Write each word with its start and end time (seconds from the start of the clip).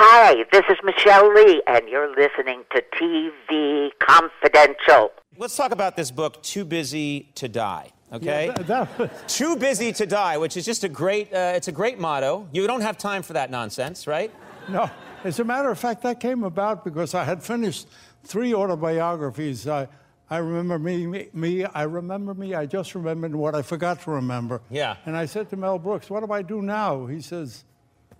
Hi, 0.00 0.44
this 0.52 0.62
is 0.70 0.76
Michelle 0.84 1.32
Lee, 1.34 1.60
and 1.66 1.88
you're 1.88 2.08
listening 2.14 2.62
to 2.70 2.82
TV 2.94 3.90
Confidential. 3.98 5.10
Let's 5.36 5.56
talk 5.56 5.72
about 5.72 5.96
this 5.96 6.12
book, 6.12 6.40
Too 6.40 6.64
Busy 6.64 7.32
to 7.34 7.48
Die. 7.48 7.90
Okay, 8.12 8.46
Yeah, 8.46 8.52
that- 8.62 8.96
that 8.98 9.28
too 9.28 9.56
busy 9.56 9.92
to 9.94 10.06
die, 10.06 10.38
which 10.38 10.56
is 10.56 10.64
just 10.64 10.84
a 10.84 10.88
great. 10.88 11.32
Uh, 11.34 11.52
it's 11.56 11.66
a 11.66 11.72
great 11.72 11.98
motto. 11.98 12.48
You 12.52 12.66
don't 12.68 12.80
have 12.82 12.96
time 12.96 13.22
for 13.22 13.32
that 13.32 13.50
nonsense, 13.50 14.06
right? 14.06 14.30
no, 14.68 14.88
as 15.24 15.40
a 15.40 15.44
matter 15.44 15.68
of 15.70 15.78
fact, 15.80 16.02
that 16.02 16.20
came 16.20 16.44
about 16.44 16.84
because 16.84 17.14
I 17.14 17.24
had 17.24 17.42
finished 17.42 17.88
three 18.22 18.54
autobiographies. 18.54 19.66
I, 19.66 19.88
I 20.30 20.36
remember 20.38 20.78
me, 20.78 21.06
me, 21.08 21.28
me, 21.32 21.64
I 21.64 21.82
remember 21.82 22.34
me, 22.34 22.54
I 22.54 22.66
just 22.66 22.94
remembered 22.94 23.34
what 23.34 23.54
I 23.56 23.62
forgot 23.62 24.00
to 24.02 24.12
remember. 24.12 24.60
Yeah. 24.70 24.96
And 25.06 25.16
I 25.16 25.26
said 25.26 25.50
to 25.50 25.56
Mel 25.56 25.78
Brooks, 25.80 26.08
What 26.08 26.24
do 26.24 26.32
I 26.32 26.42
do 26.42 26.62
now? 26.62 27.04
He 27.06 27.20
says, 27.20 27.64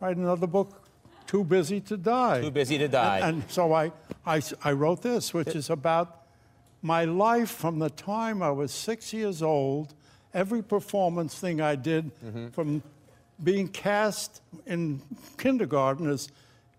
Write 0.00 0.16
another 0.16 0.46
book, 0.48 0.82
Too 1.28 1.44
Busy 1.44 1.80
to 1.82 1.96
Die. 1.96 2.40
Too 2.40 2.50
busy 2.50 2.78
to 2.78 2.88
die. 2.88 3.18
And, 3.20 3.42
and 3.42 3.50
so 3.50 3.72
I, 3.72 3.92
I, 4.26 4.42
I 4.64 4.72
wrote 4.72 5.02
this, 5.02 5.32
which 5.32 5.54
is 5.54 5.70
about 5.70 6.22
my 6.82 7.04
life 7.04 7.50
from 7.50 7.78
the 7.78 7.90
time 7.90 8.42
I 8.42 8.50
was 8.50 8.72
six 8.72 9.12
years 9.12 9.42
old, 9.42 9.94
every 10.34 10.62
performance 10.62 11.38
thing 11.38 11.60
I 11.60 11.76
did 11.76 12.10
Mm-hmm. 12.24 12.48
from 12.48 12.82
being 13.44 13.68
cast 13.68 14.42
in 14.66 15.00
kindergarten 15.36 16.10
as 16.10 16.28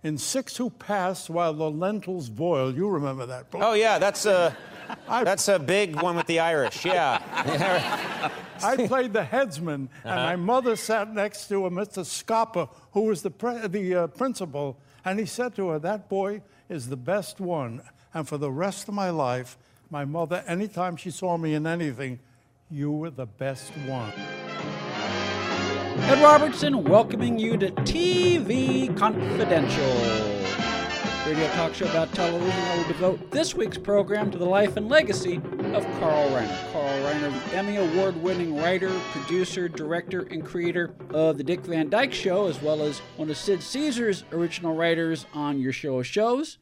in 0.03 0.17
Six 0.17 0.57
Who 0.57 0.69
Passed 0.71 1.29
While 1.29 1.53
the 1.53 1.69
Lentils 1.71 2.29
Boil. 2.29 2.73
You 2.73 2.89
remember 2.89 3.25
that 3.27 3.49
book? 3.51 3.61
oh 3.63 3.73
yeah, 3.73 3.97
that's 3.99 4.25
a. 4.25 4.55
I- 5.07 5.23
That's 5.23 5.47
a 5.47 5.59
big 5.59 6.01
one 6.01 6.15
with 6.15 6.25
the 6.25 6.39
Irish. 6.39 6.83
Yeah. 6.83 7.21
I 8.63 8.87
played 8.87 9.13
the 9.13 9.23
headsman, 9.23 9.89
Uh-huh. 10.03 10.09
and 10.09 10.21
my 10.23 10.35
mother 10.35 10.75
sat 10.75 11.13
next 11.13 11.47
to 11.49 11.65
a 11.65 11.69
Mr. 11.71 12.05
Scapa, 12.05 12.69
who 12.93 13.01
was 13.01 13.21
the, 13.21 13.31
pre- 13.31 13.67
the 13.67 13.95
uh, 13.95 14.07
principal, 14.07 14.77
and 15.05 15.19
he 15.19 15.25
said 15.25 15.55
to 15.55 15.69
her, 15.69 15.79
That 15.79 16.09
boy 16.09 16.41
is 16.69 16.89
the 16.89 16.97
best 16.97 17.39
one. 17.39 17.81
And 18.13 18.27
for 18.27 18.37
the 18.37 18.51
rest 18.51 18.87
of 18.87 18.93
my 18.93 19.09
life, 19.11 19.57
my 19.89 20.05
mother, 20.05 20.43
anytime 20.47 20.95
she 20.97 21.11
saw 21.11 21.37
me 21.37 21.53
in 21.53 21.65
anything, 21.67 22.19
you 22.69 22.91
were 22.91 23.09
the 23.11 23.25
best 23.25 23.71
one. 23.87 24.11
Ed 26.01 26.23
Robertson 26.23 26.83
welcoming 26.83 27.37
you 27.39 27.57
to 27.57 27.71
TV 27.71 28.95
Confidential. 28.97 30.28
Radio 31.29 31.47
talk 31.49 31.75
show 31.75 31.85
about 31.85 32.11
television 32.15 32.49
that 32.49 32.77
will 32.77 32.87
devote 32.87 33.29
this 33.29 33.53
week's 33.53 33.77
program 33.77 34.31
to 34.31 34.39
the 34.39 34.45
life 34.47 34.77
and 34.77 34.89
legacy 34.89 35.35
of 35.75 35.85
Carl 35.99 36.27
Reiner. 36.31 36.71
Carl 36.71 37.03
Reiner, 37.03 37.53
Emmy 37.53 37.75
Award 37.75 38.19
winning 38.23 38.57
writer, 38.57 38.89
producer, 39.11 39.69
director, 39.69 40.21
and 40.31 40.43
creator 40.43 40.95
of 41.11 41.37
The 41.37 41.43
Dick 41.43 41.59
Van 41.59 41.87
Dyke 41.87 42.13
Show, 42.13 42.47
as 42.47 42.59
well 42.63 42.81
as 42.81 42.97
one 43.15 43.29
of 43.29 43.37
Sid 43.37 43.61
Caesar's 43.61 44.23
original 44.31 44.73
writers 44.73 45.27
on 45.35 45.59
Your 45.59 45.71
Show 45.71 45.99
of 45.99 46.07
Shows. 46.07 46.57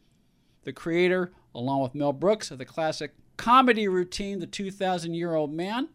The 0.65 0.73
creator, 0.73 1.31
along 1.55 1.83
with 1.83 1.95
Mel 1.95 2.11
Brooks, 2.11 2.51
of 2.51 2.57
the 2.57 2.65
classic 2.65 3.13
comedy 3.37 3.87
routine 3.87 4.39
The 4.39 4.47
2,000 4.47 5.13
Year 5.13 5.33
Old 5.33 5.53
Man 5.53 5.87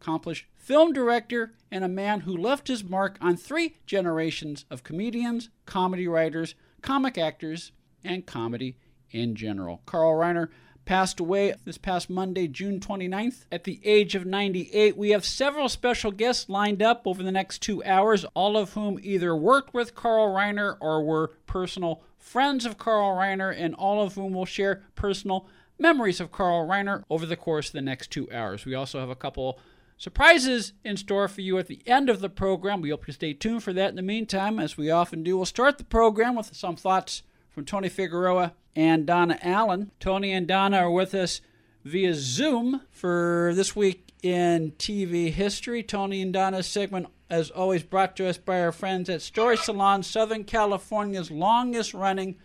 accomplished 0.00 0.46
film 0.54 0.92
director, 0.92 1.52
and 1.72 1.82
a 1.82 1.88
man 1.88 2.20
who 2.20 2.36
left 2.36 2.68
his 2.68 2.84
mark 2.84 3.18
on 3.20 3.36
three 3.36 3.74
generations 3.86 4.66
of 4.70 4.84
comedians, 4.84 5.48
comedy 5.66 6.06
writers, 6.06 6.54
comic 6.80 7.18
actors, 7.18 7.72
and 8.04 8.26
comedy 8.26 8.76
in 9.10 9.34
general. 9.34 9.82
Carl 9.86 10.14
Reiner 10.14 10.48
passed 10.84 11.20
away 11.20 11.54
this 11.66 11.76
past 11.76 12.08
Monday, 12.08 12.48
June 12.48 12.80
29th, 12.80 13.44
at 13.52 13.64
the 13.64 13.78
age 13.84 14.14
of 14.14 14.24
98. 14.24 14.96
We 14.96 15.10
have 15.10 15.24
several 15.24 15.68
special 15.68 16.10
guests 16.10 16.48
lined 16.48 16.82
up 16.82 17.02
over 17.06 17.22
the 17.22 17.30
next 17.30 17.60
two 17.60 17.84
hours, 17.84 18.24
all 18.32 18.56
of 18.56 18.72
whom 18.72 18.98
either 19.02 19.36
worked 19.36 19.74
with 19.74 19.94
Carl 19.94 20.28
Reiner 20.34 20.78
or 20.80 21.04
were 21.04 21.32
personal 21.46 22.02
friends 22.16 22.64
of 22.64 22.78
Carl 22.78 23.16
Reiner, 23.16 23.54
and 23.54 23.74
all 23.74 24.02
of 24.02 24.14
whom 24.14 24.32
will 24.32 24.46
share 24.46 24.82
personal 24.94 25.46
memories 25.78 26.20
of 26.20 26.32
Carl 26.32 26.66
Reiner 26.66 27.02
over 27.10 27.26
the 27.26 27.36
course 27.36 27.68
of 27.68 27.74
the 27.74 27.82
next 27.82 28.10
two 28.10 28.30
hours. 28.32 28.64
We 28.64 28.74
also 28.74 28.98
have 28.98 29.10
a 29.10 29.14
couple 29.14 29.58
surprises 29.98 30.72
in 30.84 30.96
store 30.96 31.28
for 31.28 31.42
you 31.42 31.58
at 31.58 31.66
the 31.66 31.82
end 31.86 32.08
of 32.08 32.20
the 32.20 32.30
program. 32.30 32.80
We 32.80 32.90
hope 32.90 33.06
you 33.06 33.12
stay 33.12 33.34
tuned 33.34 33.62
for 33.62 33.74
that. 33.74 33.90
In 33.90 33.96
the 33.96 34.02
meantime, 34.02 34.58
as 34.58 34.78
we 34.78 34.90
often 34.90 35.22
do, 35.22 35.36
we'll 35.36 35.44
start 35.44 35.76
the 35.76 35.84
program 35.84 36.34
with 36.34 36.56
some 36.56 36.76
thoughts 36.76 37.22
from 37.58 37.64
Tony 37.64 37.88
Figueroa 37.88 38.52
and 38.76 39.04
Donna 39.04 39.36
Allen. 39.42 39.90
Tony 39.98 40.30
and 40.30 40.46
Donna 40.46 40.76
are 40.76 40.90
with 40.92 41.12
us 41.12 41.40
via 41.84 42.14
Zoom 42.14 42.82
for 42.92 43.50
this 43.56 43.74
week 43.74 44.12
in 44.22 44.70
TV 44.78 45.32
history. 45.32 45.82
Tony 45.82 46.22
and 46.22 46.32
Donna's 46.32 46.68
segment, 46.68 47.08
as 47.28 47.50
always, 47.50 47.82
brought 47.82 48.14
to 48.14 48.28
us 48.28 48.38
by 48.38 48.60
our 48.60 48.70
friends 48.70 49.10
at 49.10 49.22
Story 49.22 49.56
Salon, 49.56 50.04
Southern 50.04 50.44
California's 50.44 51.32
longest 51.32 51.94
running 51.94 52.36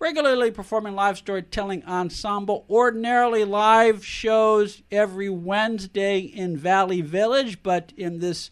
regularly 0.00 0.50
performing 0.50 0.96
live 0.96 1.16
storytelling 1.16 1.84
ensemble. 1.84 2.66
Ordinarily 2.68 3.44
live 3.44 4.04
shows 4.04 4.82
every 4.90 5.28
Wednesday 5.28 6.18
in 6.18 6.56
Valley 6.56 7.02
Village, 7.02 7.62
but 7.62 7.92
in 7.96 8.18
this 8.18 8.50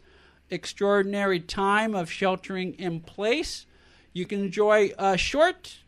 extraordinary 0.48 1.40
time 1.40 1.92
of 1.92 2.08
sheltering 2.08 2.74
in 2.74 3.00
place, 3.00 3.66
you 4.12 4.26
can 4.26 4.44
enjoy 4.44 4.92
a 4.96 5.18
short, 5.18 5.78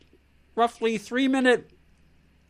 roughly 0.56 0.98
three 0.98 1.28
minute 1.28 1.70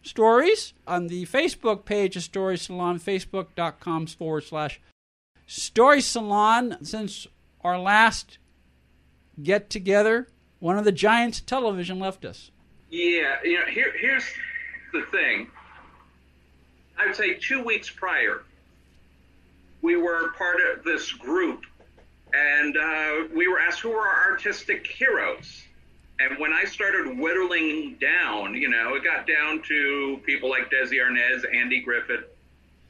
stories 0.02 0.72
on 0.86 1.08
the 1.08 1.26
Facebook 1.26 1.84
page 1.84 2.16
of 2.16 2.22
Story 2.22 2.56
Salon, 2.56 2.98
facebook.com 2.98 4.06
forward 4.06 4.44
slash 4.44 4.80
Story 5.46 6.00
Salon. 6.00 6.78
Since 6.82 7.26
our 7.62 7.78
last 7.78 8.38
get 9.42 9.68
together, 9.68 10.28
one 10.60 10.78
of 10.78 10.84
the 10.84 10.92
giants 10.92 11.40
of 11.40 11.46
television 11.46 11.98
left 11.98 12.24
us. 12.24 12.50
Yeah, 12.88 13.36
you 13.44 13.58
know, 13.58 13.66
here, 13.66 13.92
here's 13.98 14.24
the 14.92 15.02
thing. 15.10 15.48
I 16.98 17.06
would 17.06 17.16
say 17.16 17.34
two 17.34 17.62
weeks 17.62 17.90
prior, 17.90 18.42
we 19.82 19.96
were 19.96 20.30
part 20.32 20.56
of 20.72 20.84
this 20.84 21.12
group, 21.12 21.64
and 22.32 22.76
uh, 22.76 23.34
we 23.34 23.48
were 23.48 23.58
asked 23.58 23.80
who 23.80 23.90
were 23.90 24.00
our 24.00 24.30
artistic 24.30 24.86
heroes. 24.86 25.64
And 26.18 26.38
when 26.38 26.52
I 26.52 26.64
started 26.64 27.18
whittling 27.18 27.96
down, 28.00 28.54
you 28.54 28.68
know, 28.68 28.94
it 28.94 29.04
got 29.04 29.26
down 29.26 29.62
to 29.68 30.20
people 30.24 30.48
like 30.48 30.70
Desi 30.70 30.94
Arnaz, 30.94 31.44
Andy 31.52 31.80
Griffith, 31.80 32.24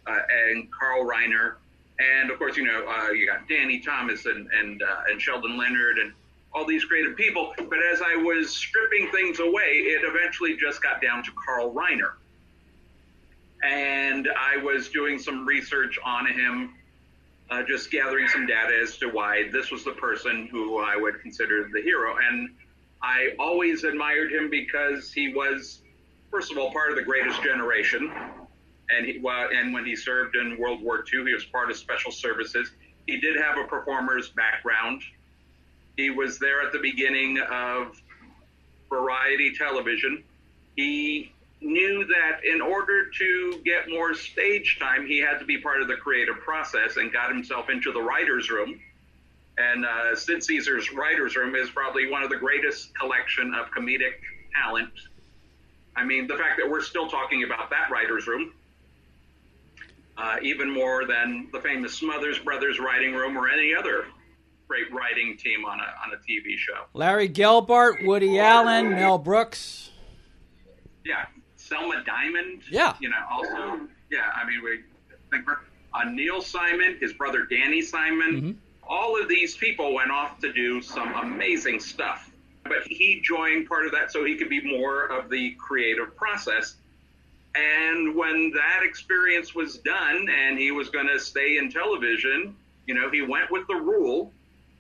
uh, 0.06 0.18
and 0.48 0.68
Carl 0.70 1.04
Reiner, 1.04 1.54
and 1.98 2.30
of 2.30 2.38
course, 2.38 2.56
you 2.56 2.64
know, 2.64 2.86
uh, 2.86 3.10
you 3.10 3.26
got 3.26 3.48
Danny 3.48 3.80
Thomas 3.80 4.26
and 4.26 4.48
and 4.52 4.82
uh, 4.82 5.10
and 5.10 5.20
Sheldon 5.20 5.56
Leonard 5.56 5.98
and 5.98 6.12
all 6.52 6.64
these 6.64 6.84
creative 6.84 7.16
people. 7.16 7.54
But 7.56 7.78
as 7.92 8.00
I 8.02 8.16
was 8.16 8.54
stripping 8.54 9.10
things 9.10 9.40
away, 9.40 9.82
it 9.84 10.02
eventually 10.04 10.56
just 10.56 10.82
got 10.82 11.02
down 11.02 11.22
to 11.24 11.30
Carl 11.44 11.72
Reiner. 11.72 12.12
And 13.64 14.28
I 14.38 14.58
was 14.58 14.88
doing 14.88 15.18
some 15.18 15.46
research 15.46 15.98
on 16.04 16.26
him, 16.26 16.74
uh, 17.50 17.62
just 17.62 17.90
gathering 17.90 18.28
some 18.28 18.46
data 18.46 18.78
as 18.80 18.98
to 18.98 19.08
why 19.08 19.48
this 19.50 19.70
was 19.70 19.84
the 19.84 19.92
person 19.92 20.46
who 20.46 20.78
I 20.78 20.96
would 20.96 21.20
consider 21.20 21.68
the 21.72 21.82
hero. 21.82 22.16
And 22.16 22.50
I 23.02 23.30
always 23.38 23.84
admired 23.84 24.32
him 24.32 24.50
because 24.50 25.12
he 25.12 25.32
was, 25.32 25.80
first 26.30 26.50
of 26.50 26.58
all, 26.58 26.72
part 26.72 26.90
of 26.90 26.96
the 26.96 27.02
greatest 27.02 27.42
generation. 27.42 28.12
And 28.90 29.06
he, 29.06 29.18
well, 29.18 29.48
and 29.52 29.72
when 29.72 29.84
he 29.84 29.96
served 29.96 30.36
in 30.36 30.58
World 30.58 30.82
War 30.82 31.04
II, 31.12 31.24
he 31.24 31.34
was 31.34 31.44
part 31.44 31.70
of 31.70 31.76
special 31.76 32.12
services. 32.12 32.70
He 33.06 33.20
did 33.20 33.36
have 33.36 33.58
a 33.58 33.64
performer's 33.64 34.30
background. 34.30 35.02
He 35.96 36.10
was 36.10 36.38
there 36.38 36.62
at 36.62 36.72
the 36.72 36.78
beginning 36.78 37.38
of 37.50 38.00
variety 38.88 39.52
television. 39.54 40.22
He 40.76 41.32
knew 41.60 42.04
that 42.06 42.44
in 42.44 42.60
order 42.60 43.10
to 43.10 43.60
get 43.64 43.88
more 43.88 44.14
stage 44.14 44.78
time, 44.78 45.06
he 45.06 45.18
had 45.18 45.38
to 45.38 45.44
be 45.44 45.58
part 45.58 45.80
of 45.80 45.88
the 45.88 45.96
creative 45.96 46.36
process 46.40 46.96
and 46.96 47.12
got 47.12 47.32
himself 47.32 47.70
into 47.70 47.92
the 47.92 48.00
writer's 48.00 48.50
room. 48.50 48.80
And 49.58 49.86
uh, 49.86 50.14
Sid 50.14 50.42
Caesar's 50.44 50.92
writer's 50.92 51.34
room 51.34 51.54
is 51.54 51.70
probably 51.70 52.10
one 52.10 52.22
of 52.22 52.30
the 52.30 52.36
greatest 52.36 52.94
collection 52.98 53.54
of 53.54 53.70
comedic 53.70 54.20
talent. 54.54 54.90
I 55.96 56.04
mean, 56.04 56.26
the 56.26 56.36
fact 56.36 56.58
that 56.58 56.68
we're 56.68 56.82
still 56.82 57.08
talking 57.08 57.42
about 57.42 57.70
that 57.70 57.90
writer's 57.90 58.26
room, 58.26 58.52
uh, 60.18 60.36
even 60.42 60.70
more 60.70 61.06
than 61.06 61.48
the 61.52 61.60
famous 61.60 61.94
Smothers 61.94 62.38
Brothers 62.38 62.78
writing 62.78 63.14
room 63.14 63.36
or 63.36 63.48
any 63.48 63.74
other 63.74 64.06
great 64.68 64.92
writing 64.92 65.36
team 65.38 65.64
on 65.64 65.78
a, 65.80 65.82
on 65.82 66.12
a 66.12 66.16
TV 66.16 66.58
show. 66.58 66.84
Larry 66.92 67.28
Gelbart, 67.28 68.04
Woody 68.04 68.38
Allen, 68.38 68.90
Mel 68.90 69.16
Brooks. 69.18 69.90
Yeah, 71.04 71.26
Selma 71.56 72.02
Diamond. 72.04 72.62
Yeah. 72.70 72.94
You 73.00 73.08
know, 73.08 73.16
also, 73.30 73.80
yeah, 74.10 74.30
I 74.34 74.46
mean, 74.46 74.62
we 74.62 74.80
think 75.30 75.48
uh, 75.48 76.04
Neil 76.10 76.42
Simon, 76.42 76.98
his 77.00 77.12
brother 77.12 77.46
Danny 77.48 77.80
Simon. 77.80 78.60
All 78.88 79.20
of 79.20 79.28
these 79.28 79.56
people 79.56 79.94
went 79.94 80.10
off 80.10 80.38
to 80.40 80.52
do 80.52 80.80
some 80.80 81.12
amazing 81.14 81.80
stuff. 81.80 82.30
But 82.64 82.86
he 82.86 83.20
joined 83.22 83.68
part 83.68 83.86
of 83.86 83.92
that 83.92 84.10
so 84.10 84.24
he 84.24 84.36
could 84.36 84.48
be 84.48 84.60
more 84.60 85.06
of 85.06 85.30
the 85.30 85.52
creative 85.52 86.16
process. 86.16 86.74
And 87.54 88.14
when 88.14 88.52
that 88.52 88.80
experience 88.82 89.54
was 89.54 89.78
done 89.78 90.28
and 90.28 90.58
he 90.58 90.72
was 90.72 90.90
going 90.90 91.06
to 91.06 91.18
stay 91.18 91.58
in 91.58 91.70
television, 91.70 92.56
you 92.86 92.94
know, 92.94 93.10
he 93.10 93.22
went 93.22 93.50
with 93.50 93.66
the 93.66 93.76
rule 93.76 94.32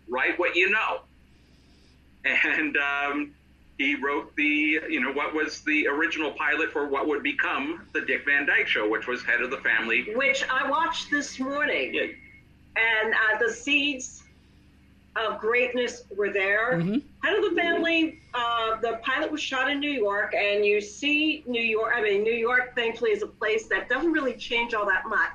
write 0.08 0.38
what 0.38 0.56
you 0.56 0.70
know. 0.70 1.00
And 2.24 2.76
um, 2.76 3.34
he 3.78 3.94
wrote 3.94 4.34
the, 4.34 4.44
you 4.88 5.00
know, 5.00 5.12
what 5.12 5.32
was 5.32 5.60
the 5.60 5.86
original 5.86 6.32
pilot 6.32 6.72
for 6.72 6.88
what 6.88 7.06
would 7.06 7.22
become 7.22 7.86
the 7.92 8.00
Dick 8.00 8.24
Van 8.24 8.46
Dyke 8.46 8.66
Show, 8.66 8.88
which 8.88 9.06
was 9.06 9.22
Head 9.22 9.42
of 9.42 9.50
the 9.50 9.58
Family. 9.58 10.12
which 10.14 10.44
I 10.48 10.68
watched 10.68 11.10
this 11.10 11.38
morning, 11.38 11.94
Yeah. 11.94 12.06
And 12.76 13.14
uh, 13.14 13.38
the 13.44 13.52
seeds 13.52 14.22
of 15.16 15.38
greatness 15.38 16.04
were 16.14 16.30
there. 16.30 16.78
Head 17.22 17.36
of 17.38 17.50
the 17.50 17.56
family. 17.60 18.20
Uh, 18.34 18.76
the 18.80 19.00
pilot 19.02 19.32
was 19.32 19.40
shot 19.40 19.70
in 19.70 19.80
New 19.80 19.90
York, 19.90 20.34
and 20.34 20.64
you 20.64 20.80
see 20.80 21.42
New 21.46 21.62
York. 21.62 21.92
I 21.96 22.02
mean, 22.02 22.22
New 22.22 22.34
York, 22.34 22.74
thankfully, 22.76 23.12
is 23.12 23.22
a 23.22 23.26
place 23.26 23.66
that 23.68 23.88
doesn't 23.88 24.12
really 24.12 24.34
change 24.34 24.74
all 24.74 24.86
that 24.86 25.04
much. 25.08 25.30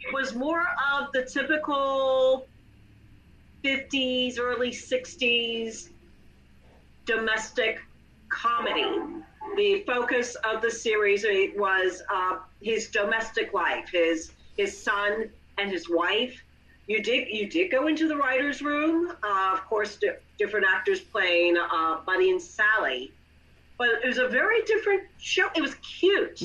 It 0.00 0.14
was 0.14 0.34
more 0.34 0.64
of 0.94 1.10
the 1.12 1.24
typical 1.24 2.46
50s, 3.64 4.38
early 4.38 4.70
60s 4.70 5.88
domestic 7.04 7.80
comedy. 8.28 8.84
The 9.56 9.82
focus 9.86 10.36
of 10.44 10.62
the 10.62 10.70
series 10.70 11.24
was 11.56 12.02
uh, 12.14 12.38
his 12.62 12.88
domestic 12.88 13.52
life, 13.52 13.88
his 13.90 14.32
his 14.56 14.76
son 14.76 15.30
and 15.58 15.70
his 15.70 15.88
wife. 15.88 16.42
You 16.86 17.02
did 17.02 17.28
you 17.28 17.48
did 17.48 17.70
go 17.70 17.86
into 17.86 18.08
the 18.08 18.16
writers' 18.16 18.62
room, 18.62 19.12
uh, 19.22 19.50
of 19.52 19.64
course, 19.66 19.96
di- 19.96 20.16
different 20.38 20.66
actors 20.68 21.00
playing 21.00 21.56
uh, 21.56 22.00
Buddy 22.06 22.30
and 22.30 22.40
Sally, 22.40 23.12
but 23.76 23.88
it 24.02 24.06
was 24.06 24.18
a 24.18 24.28
very 24.28 24.62
different 24.62 25.02
show. 25.18 25.48
It 25.54 25.60
was 25.60 25.74
cute. 25.76 26.40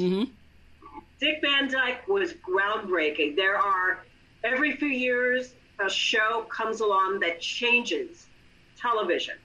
Dick 1.20 1.40
Van 1.42 1.72
Dyke 1.72 2.06
was 2.08 2.34
groundbreaking. 2.34 3.38
There 3.38 3.58
are 3.58 4.04
every 4.44 4.76
few 4.76 4.90
years 4.90 5.54
a 5.80 5.90
show 5.90 6.46
comes 6.50 6.82
along 6.82 7.20
that 7.22 7.40
changes 7.40 8.28
television. 8.78 9.36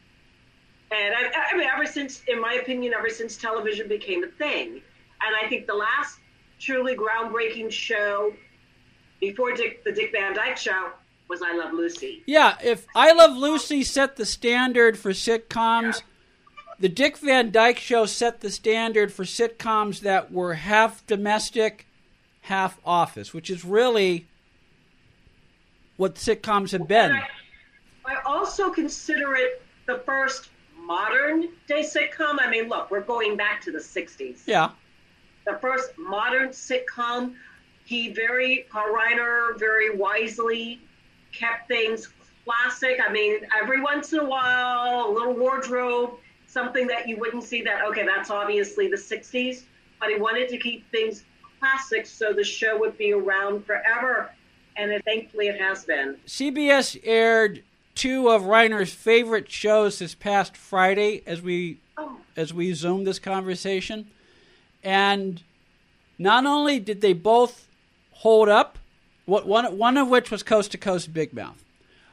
And 0.91 1.15
I, 1.15 1.31
I 1.53 1.57
mean, 1.57 1.69
ever 1.73 1.87
since, 1.87 2.23
in 2.27 2.41
my 2.41 2.55
opinion, 2.55 2.95
ever 2.95 3.11
since 3.11 3.37
television 3.37 3.89
became 3.89 4.25
a 4.25 4.29
thing, 4.29 4.81
and 5.21 5.37
I 5.41 5.49
think 5.49 5.67
the 5.67 5.75
last 5.75 6.19
truly 6.59 6.97
groundbreaking 6.97 7.71
show 7.71 8.33
before 9.21 9.53
Dick, 9.55 9.85
the 9.85 9.93
Dick 9.93 10.13
Van 10.13 10.35
Dyke 10.35 10.57
Show 10.57 10.91
was 11.29 11.43
I 11.43 11.55
Love 11.55 11.73
Lucy. 11.73 12.23
Yeah, 12.27 12.57
if 12.63 12.87
I 12.95 13.13
Love 13.13 13.37
Lucy 13.37 13.83
set 13.83 14.17
the 14.17 14.25
standard 14.27 14.99
for 14.99 15.11
sitcoms, 15.11 16.03
the 16.79 16.89
Dick 16.89 17.19
Van 17.19 17.51
Dyke 17.51 17.79
Show 17.79 18.07
set 18.07 18.41
the 18.41 18.51
standard 18.51 19.13
for 19.13 19.25
sitcoms 19.25 20.01
that 20.01 20.33
were 20.33 20.55
half 20.55 21.07
domestic, 21.07 21.87
half 22.43 22.79
office, 22.85 23.35
which 23.35 23.51
is 23.51 23.65
really 23.65 24.27
what 25.97 26.15
sitcoms 26.15 26.71
have 26.71 26.89
been. 26.89 27.13
I, 27.13 27.27
I 28.07 28.17
also 28.25 28.71
consider 28.71 29.35
it 29.35 29.63
the 29.87 29.99
first 30.07 30.49
modern 30.81 31.49
day 31.67 31.83
sitcom. 31.83 32.39
I 32.41 32.49
mean, 32.49 32.69
look, 32.69 32.91
we're 32.91 33.01
going 33.03 33.37
back 33.37 33.61
to 33.63 33.73
the 33.73 33.79
60s. 33.79 34.41
Yeah. 34.47 34.71
the 35.45 35.59
first 35.61 35.91
modern 35.99 36.51
sitcom. 36.51 37.35
He 37.89 38.13
very, 38.13 38.67
Carl 38.71 38.95
Reiner, 38.95 39.59
very 39.59 39.97
wisely 39.97 40.79
kept 41.33 41.69
things 41.69 42.11
classic. 42.45 42.99
I 43.03 43.11
mean, 43.11 43.41
every 43.59 43.81
once 43.81 44.13
in 44.13 44.19
a 44.19 44.25
while, 44.25 45.09
a 45.09 45.11
little 45.11 45.33
wardrobe, 45.33 46.19
something 46.47 46.87
that 46.89 47.09
you 47.09 47.17
wouldn't 47.17 47.45
see 47.45 47.63
that, 47.63 47.87
okay, 47.87 48.05
that's 48.05 48.29
obviously 48.29 48.89
the 48.89 48.97
60s, 48.97 49.63
but 49.99 50.11
he 50.11 50.17
wanted 50.17 50.51
to 50.51 50.59
keep 50.59 50.87
things 50.91 51.25
classic 51.59 52.05
so 52.05 52.35
the 52.35 52.45
show 52.45 52.79
would 52.79 52.99
be 52.99 53.15
around 53.15 53.65
forever. 53.65 54.33
And 54.77 54.91
it, 54.91 55.03
thankfully, 55.07 55.49
it 55.49 55.59
has 55.59 55.87
been. 55.87 56.19
CBS 56.27 57.01
aired 57.05 57.65
two 57.95 58.29
of 58.29 58.43
Reiner's 58.43 58.93
favorite 58.93 59.51
shows 59.51 59.99
this 59.99 60.15
past 60.15 60.59
Friday 60.59 61.23
as 61.27 61.41
we 61.41 61.79
Oh, 61.97 62.19
as 62.37 62.55
we 62.55 62.75
zoom 62.75 63.05
this 63.05 63.19
conversation. 63.19 64.09
And 64.85 65.43
not 66.19 66.47
only 66.47 66.79
did 66.79 67.01
they 67.01 67.13
both 67.13 67.68
hold 68.19 68.49
up, 68.49 68.79
what 69.27 69.47
one 69.47 69.77
one 69.79 69.97
of 69.97 70.09
which 70.09 70.31
was 70.31 70.43
Coast 70.43 70.73
to 70.73 70.79
Coast 70.79 71.13
Big 71.13 71.33
Mouth. 71.33 71.63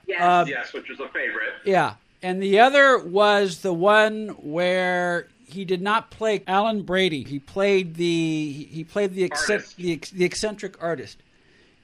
yes. 0.08 0.22
Uh, 0.22 0.46
Yes, 0.48 0.74
which 0.74 0.90
was 0.90 1.00
a 1.00 1.08
favorite. 1.10 1.54
Yeah. 1.66 1.96
And 2.22 2.42
the 2.42 2.60
other 2.60 2.98
was 2.98 3.60
the 3.62 3.74
one 3.74 4.30
where 4.40 5.28
he 5.48 5.64
did 5.66 5.82
not 5.82 6.10
play 6.12 6.44
Alan 6.48 6.84
Brady. 6.84 7.24
He 7.24 7.40
played 7.40 7.96
the 7.96 8.68
he 8.72 8.84
played 8.84 9.14
the 9.14 9.24
eccentric, 9.24 9.78
Artist. 9.78 9.78
the, 9.78 10.00
the 10.18 10.26
eccentric 10.26 10.82
artist. 10.82 11.18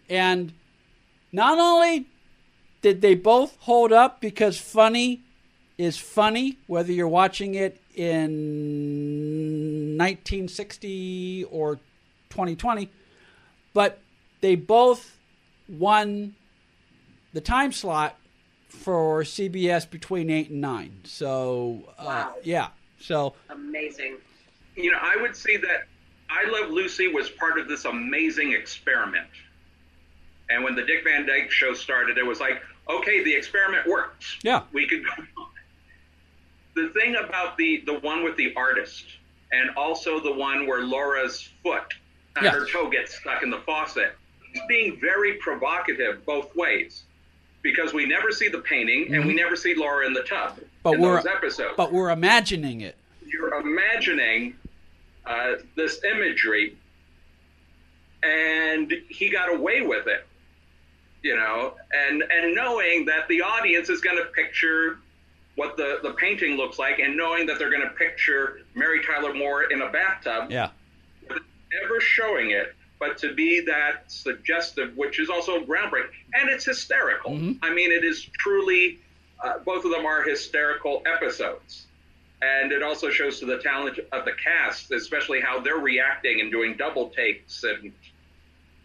And 0.10 0.54
not 1.32 1.58
only 1.60 2.08
did 2.82 3.02
they 3.02 3.16
both 3.16 3.56
hold 3.62 3.92
up 3.94 4.20
because 4.20 4.58
funny 4.60 5.22
is 5.78 5.98
funny 5.98 6.58
whether 6.68 6.92
you're 6.92 7.08
watching 7.08 7.56
it 7.56 7.80
in 7.96 9.98
1960 9.98 11.46
or 11.52 11.76
2020, 12.30 12.90
but 13.74 14.00
they 14.42 14.56
both 14.56 15.18
won 15.70 16.36
the 17.34 17.42
time 17.42 17.72
slot 17.72 18.18
for 18.68 19.22
CBS 19.24 19.90
between 19.90 20.30
8 20.30 20.50
and 20.50 20.62
9. 20.62 21.00
So, 21.06 21.84
uh, 21.98 22.04
Wow. 22.06 22.36
yeah. 22.44 22.68
So, 23.00 23.34
amazing. 23.50 24.18
You 24.76 24.92
know, 24.92 24.98
I 25.02 25.18
would 25.18 25.36
say 25.36 25.58
that 25.58 25.82
I 26.30 26.46
Love 26.50 26.72
Lucy 26.72 27.08
was 27.08 27.30
part 27.30 27.60
of 27.60 27.68
this 27.68 27.86
amazing 27.86 28.54
experiment. 28.54 29.28
And 30.50 30.64
when 30.64 30.76
the 30.76 30.84
Dick 30.84 31.04
Van 31.04 31.26
Dyke 31.26 31.52
show 31.52 31.74
started, 31.74 32.18
it 32.18 32.26
was 32.26 32.40
like, 32.40 32.62
okay, 32.90 33.24
the 33.24 33.34
experiment 33.34 33.88
works. 33.88 34.38
Yeah. 34.44 34.64
We 34.74 34.88
could 34.88 35.04
go 35.06 35.12
on. 35.38 35.48
The 36.74 36.90
thing 37.00 37.16
about 37.16 37.58
the, 37.58 37.84
the 37.86 38.00
one 38.00 38.24
with 38.24 38.38
the 38.38 38.54
artist 38.56 39.06
and 39.52 39.70
also 39.76 40.20
the 40.22 40.34
one 40.34 40.66
where 40.68 40.82
Laura's 40.84 41.50
foot, 41.64 41.94
Yes. 42.42 42.54
her 42.54 42.66
toe 42.66 42.90
gets 42.90 43.18
stuck 43.20 43.44
in 43.44 43.50
the 43.50 43.60
faucet, 43.60 44.16
being 44.68 45.00
very 45.00 45.34
provocative 45.36 46.26
both 46.26 46.56
ways. 46.56 47.04
Because 47.64 47.94
we 47.94 48.06
never 48.08 48.32
see 48.32 48.48
the 48.48 48.60
painting 48.60 49.14
and 49.14 49.26
we 49.26 49.36
never 49.36 49.56
see 49.56 49.76
Laura 49.76 50.06
in 50.08 50.14
the 50.14 50.24
tub 50.24 50.52
Mm-hmm. 50.58 50.66
but 50.84 50.94
in 50.96 51.02
we're 51.02 51.16
those 51.18 51.28
episodes 51.28 51.74
but 51.78 51.92
we're 51.94 52.10
imagining 52.10 52.82
it. 52.82 52.96
you're 53.26 53.54
imagining 53.60 54.56
uh, 55.28 55.54
this 55.76 56.04
imagery, 56.04 56.76
and 58.24 58.92
he 59.10 59.30
got 59.30 59.54
away 59.54 59.82
with 59.82 60.08
it, 60.08 60.26
you 61.22 61.36
know, 61.36 61.76
and 61.94 62.24
and 62.24 62.56
knowing 62.56 63.06
that 63.06 63.28
the 63.28 63.42
audience 63.44 63.90
is 63.90 64.02
going 64.02 64.18
to 64.18 64.26
picture 64.32 64.98
what 65.56 65.78
the 65.78 66.00
the 66.02 66.14
painting 66.14 66.58
looks 66.58 66.80
like, 66.80 66.98
and 67.00 67.16
knowing 67.16 67.46
that 67.46 67.60
they're 67.60 67.70
going 67.70 67.84
to 67.84 67.90
picture 67.96 68.62
Mary 68.74 69.02
Tyler 69.06 69.34
Moore 69.36 69.64
in 69.72 69.82
a 69.84 69.90
bathtub, 69.92 70.50
Yeah. 70.52 70.70
never 71.30 72.00
showing 72.02 72.52
it, 72.52 72.74
but 73.02 73.18
to 73.18 73.34
be 73.34 73.62
that 73.62 74.04
suggestive, 74.12 74.96
which 74.96 75.20
is 75.20 75.28
also 75.28 75.60
groundbreaking, 75.60 76.12
and 76.36 76.50
it's 76.52 76.64
hysterical. 76.64 77.32
I 77.64 77.74
mean, 77.74 77.92
it 77.92 78.06
is 78.06 78.24
truly. 78.38 79.00
Uh, 79.44 79.58
both 79.66 79.84
of 79.86 79.92
them 79.92 80.06
are 80.06 80.22
hysterical 80.22 81.02
episodes, 81.08 81.88
and 82.44 82.72
it 82.72 82.84
also 82.84 83.10
shows 83.10 83.40
to 83.40 83.48
the 83.48 83.58
talent 83.58 83.98
of 84.12 84.24
the 84.24 84.34
cast, 84.34 84.92
especially 84.92 85.42
how 85.42 85.60
they're 85.60 85.80
reacting 85.80 86.42
and 86.42 86.52
doing 86.52 86.78
double 86.78 87.10
takes 87.10 87.64
and 87.64 87.92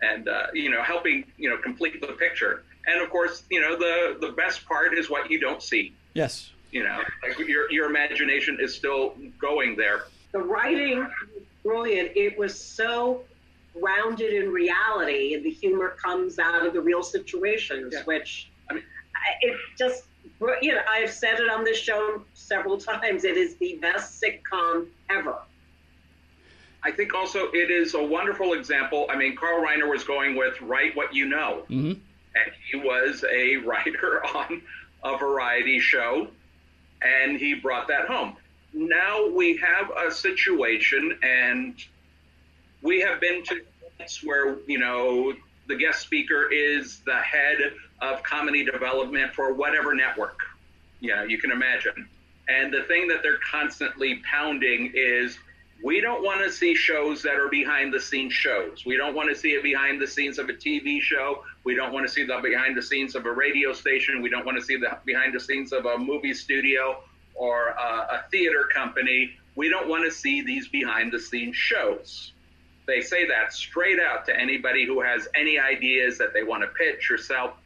and 0.00 0.28
uh, 0.28 0.46
you 0.54 0.70
know 0.70 0.82
helping 0.82 1.24
you 1.36 1.50
know 1.50 1.58
complete 1.58 2.00
the 2.00 2.14
picture. 2.14 2.64
And 2.86 3.02
of 3.02 3.10
course, 3.10 3.42
you 3.50 3.60
know 3.60 3.76
the 3.76 4.16
the 4.18 4.32
best 4.32 4.64
part 4.66 4.96
is 4.96 5.10
what 5.10 5.30
you 5.30 5.38
don't 5.38 5.62
see. 5.62 5.94
Yes. 6.14 6.50
You 6.72 6.84
know, 6.84 7.02
like 7.22 7.38
your 7.38 7.70
your 7.70 7.84
imagination 7.90 8.56
is 8.62 8.74
still 8.74 9.14
going 9.38 9.76
there. 9.76 10.04
the 10.32 10.38
writing 10.38 11.00
was 11.00 11.44
brilliant. 11.62 12.16
It 12.16 12.38
was 12.38 12.58
so 12.58 13.24
grounded 13.80 14.32
in 14.32 14.50
reality, 14.50 15.34
and 15.34 15.44
the 15.44 15.50
humor 15.50 15.96
comes 16.02 16.38
out 16.38 16.66
of 16.66 16.72
the 16.72 16.80
real 16.80 17.02
situations, 17.02 17.92
Yeah. 17.94 18.02
which 18.04 18.50
I 18.70 18.74
mean- 18.74 18.84
it 19.42 19.56
just, 19.78 20.04
you 20.62 20.72
know, 20.74 20.82
I've 20.88 21.10
said 21.10 21.40
it 21.40 21.48
on 21.48 21.64
this 21.64 21.78
show 21.78 22.24
several 22.34 22.78
times. 22.92 23.24
It 23.24 23.36
is 23.36 23.56
the 23.56 23.76
best 23.80 24.22
sitcom 24.22 24.88
ever. 25.10 25.36
I 26.82 26.92
think 26.92 27.14
also 27.14 27.50
it 27.52 27.70
is 27.70 27.94
a 27.94 28.02
wonderful 28.02 28.52
example. 28.52 29.06
I 29.10 29.16
mean, 29.16 29.34
Carl 29.34 29.64
Reiner 29.64 29.88
was 29.90 30.04
going 30.04 30.36
with 30.36 30.60
write 30.60 30.94
what 30.96 31.14
you 31.14 31.26
know, 31.26 31.64
hmm 31.68 31.92
and 32.38 32.52
he 32.70 32.76
was 32.76 33.24
a 33.32 33.56
writer 33.64 34.24
on 34.26 34.60
a 35.02 35.16
variety 35.16 35.80
show, 35.80 36.28
and 37.02 37.38
he 37.38 37.54
brought 37.54 37.88
that 37.88 38.06
home. 38.06 38.36
Now 38.74 39.26
we 39.26 39.56
have 39.56 39.90
a 39.96 40.10
situation, 40.10 41.18
and 41.22 41.74
we 42.86 43.00
have 43.00 43.20
been 43.20 43.42
to 43.44 43.60
events 43.94 44.22
where 44.24 44.56
you 44.66 44.78
know 44.78 45.34
the 45.66 45.76
guest 45.76 46.00
speaker 46.00 46.50
is 46.52 47.00
the 47.04 47.16
head 47.16 47.72
of 48.00 48.22
comedy 48.22 48.64
development 48.64 49.34
for 49.34 49.52
whatever 49.52 49.94
network. 49.94 50.38
You 51.00 51.14
know, 51.14 51.22
you 51.24 51.38
can 51.38 51.50
imagine. 51.50 52.08
And 52.48 52.72
the 52.72 52.84
thing 52.84 53.08
that 53.08 53.22
they're 53.22 53.40
constantly 53.50 54.22
pounding 54.30 54.92
is 54.94 55.36
we 55.82 56.00
don't 56.00 56.22
want 56.22 56.40
to 56.44 56.50
see 56.50 56.74
shows 56.74 57.22
that 57.22 57.34
are 57.34 57.48
behind 57.48 57.92
the 57.92 57.98
scenes 57.98 58.32
shows. 58.32 58.86
We 58.86 58.96
don't 58.96 59.14
want 59.14 59.28
to 59.28 59.34
see 59.34 59.50
it 59.50 59.62
behind 59.64 60.00
the 60.00 60.06
scenes 60.06 60.38
of 60.38 60.48
a 60.48 60.52
TV 60.52 61.00
show. 61.00 61.42
We 61.64 61.74
don't 61.74 61.92
want 61.92 62.06
to 62.06 62.12
see 62.12 62.24
the 62.24 62.38
behind 62.42 62.76
the 62.76 62.82
scenes 62.82 63.16
of 63.16 63.26
a 63.26 63.32
radio 63.32 63.72
station. 63.72 64.22
We 64.22 64.30
don't 64.30 64.46
want 64.46 64.56
to 64.58 64.64
see 64.64 64.76
the 64.76 64.96
behind 65.04 65.34
the 65.34 65.40
scenes 65.40 65.72
of 65.72 65.84
a 65.84 65.98
movie 65.98 66.34
studio 66.34 67.02
or 67.36 67.78
uh, 67.78 68.06
a 68.10 68.24
theater 68.30 68.68
company, 68.72 69.32
we 69.54 69.68
don't 69.68 69.88
want 69.88 70.04
to 70.04 70.10
see 70.10 70.42
these 70.42 70.68
behind 70.68 71.12
the 71.12 71.20
scenes 71.20 71.56
shows. 71.56 72.32
They 72.86 73.00
say 73.00 73.26
that 73.26 73.52
straight 73.52 73.98
out 74.00 74.26
to 74.26 74.38
anybody 74.38 74.84
who 74.86 75.00
has 75.00 75.26
any 75.34 75.58
ideas 75.58 76.18
that 76.18 76.32
they 76.32 76.42
want 76.44 76.62
to 76.62 76.68
pitch 76.68 77.10
or 77.10 77.18
sell. 77.18 77.56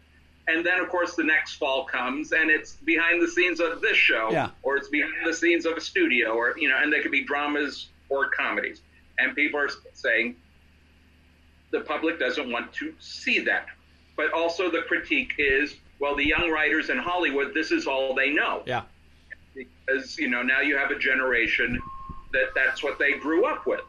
And 0.48 0.64
then, 0.64 0.80
of 0.80 0.88
course, 0.88 1.14
the 1.14 1.22
next 1.24 1.54
fall 1.54 1.84
comes 1.84 2.32
and 2.32 2.50
it's 2.50 2.72
behind 2.72 3.22
the 3.22 3.28
scenes 3.28 3.60
of 3.60 3.80
this 3.82 3.96
show, 3.96 4.30
Yeah. 4.32 4.50
or 4.62 4.76
it's 4.76 4.88
behind 4.88 5.26
the 5.26 5.34
scenes 5.34 5.66
of 5.66 5.76
a 5.76 5.80
studio, 5.80 6.32
or, 6.32 6.54
you 6.58 6.68
know, 6.68 6.76
and 6.78 6.92
they 6.92 7.00
could 7.02 7.12
be 7.12 7.22
dramas 7.22 7.88
or 8.08 8.30
comedies. 8.30 8.80
And 9.18 9.34
people 9.36 9.60
are 9.60 9.68
saying 9.92 10.36
the 11.70 11.80
public 11.80 12.18
doesn't 12.18 12.50
want 12.50 12.72
to 12.74 12.94
see 12.98 13.40
that. 13.40 13.66
But 14.16 14.32
also, 14.32 14.70
the 14.70 14.82
critique 14.82 15.34
is 15.38 15.76
well, 15.98 16.16
the 16.16 16.24
young 16.26 16.50
writers 16.50 16.88
in 16.88 16.96
Hollywood, 16.96 17.52
this 17.52 17.70
is 17.70 17.86
all 17.86 18.14
they 18.14 18.30
know 18.30 18.62
Yeah. 18.64 18.84
because 19.54 20.18
you 20.18 20.30
know 20.30 20.42
now 20.42 20.60
you 20.62 20.78
have 20.78 20.90
a 20.90 20.98
generation 20.98 21.78
that 22.32 22.54
that's 22.54 22.82
what 22.82 22.98
they 22.98 23.12
grew 23.12 23.44
up 23.44 23.66
with. 23.66 23.82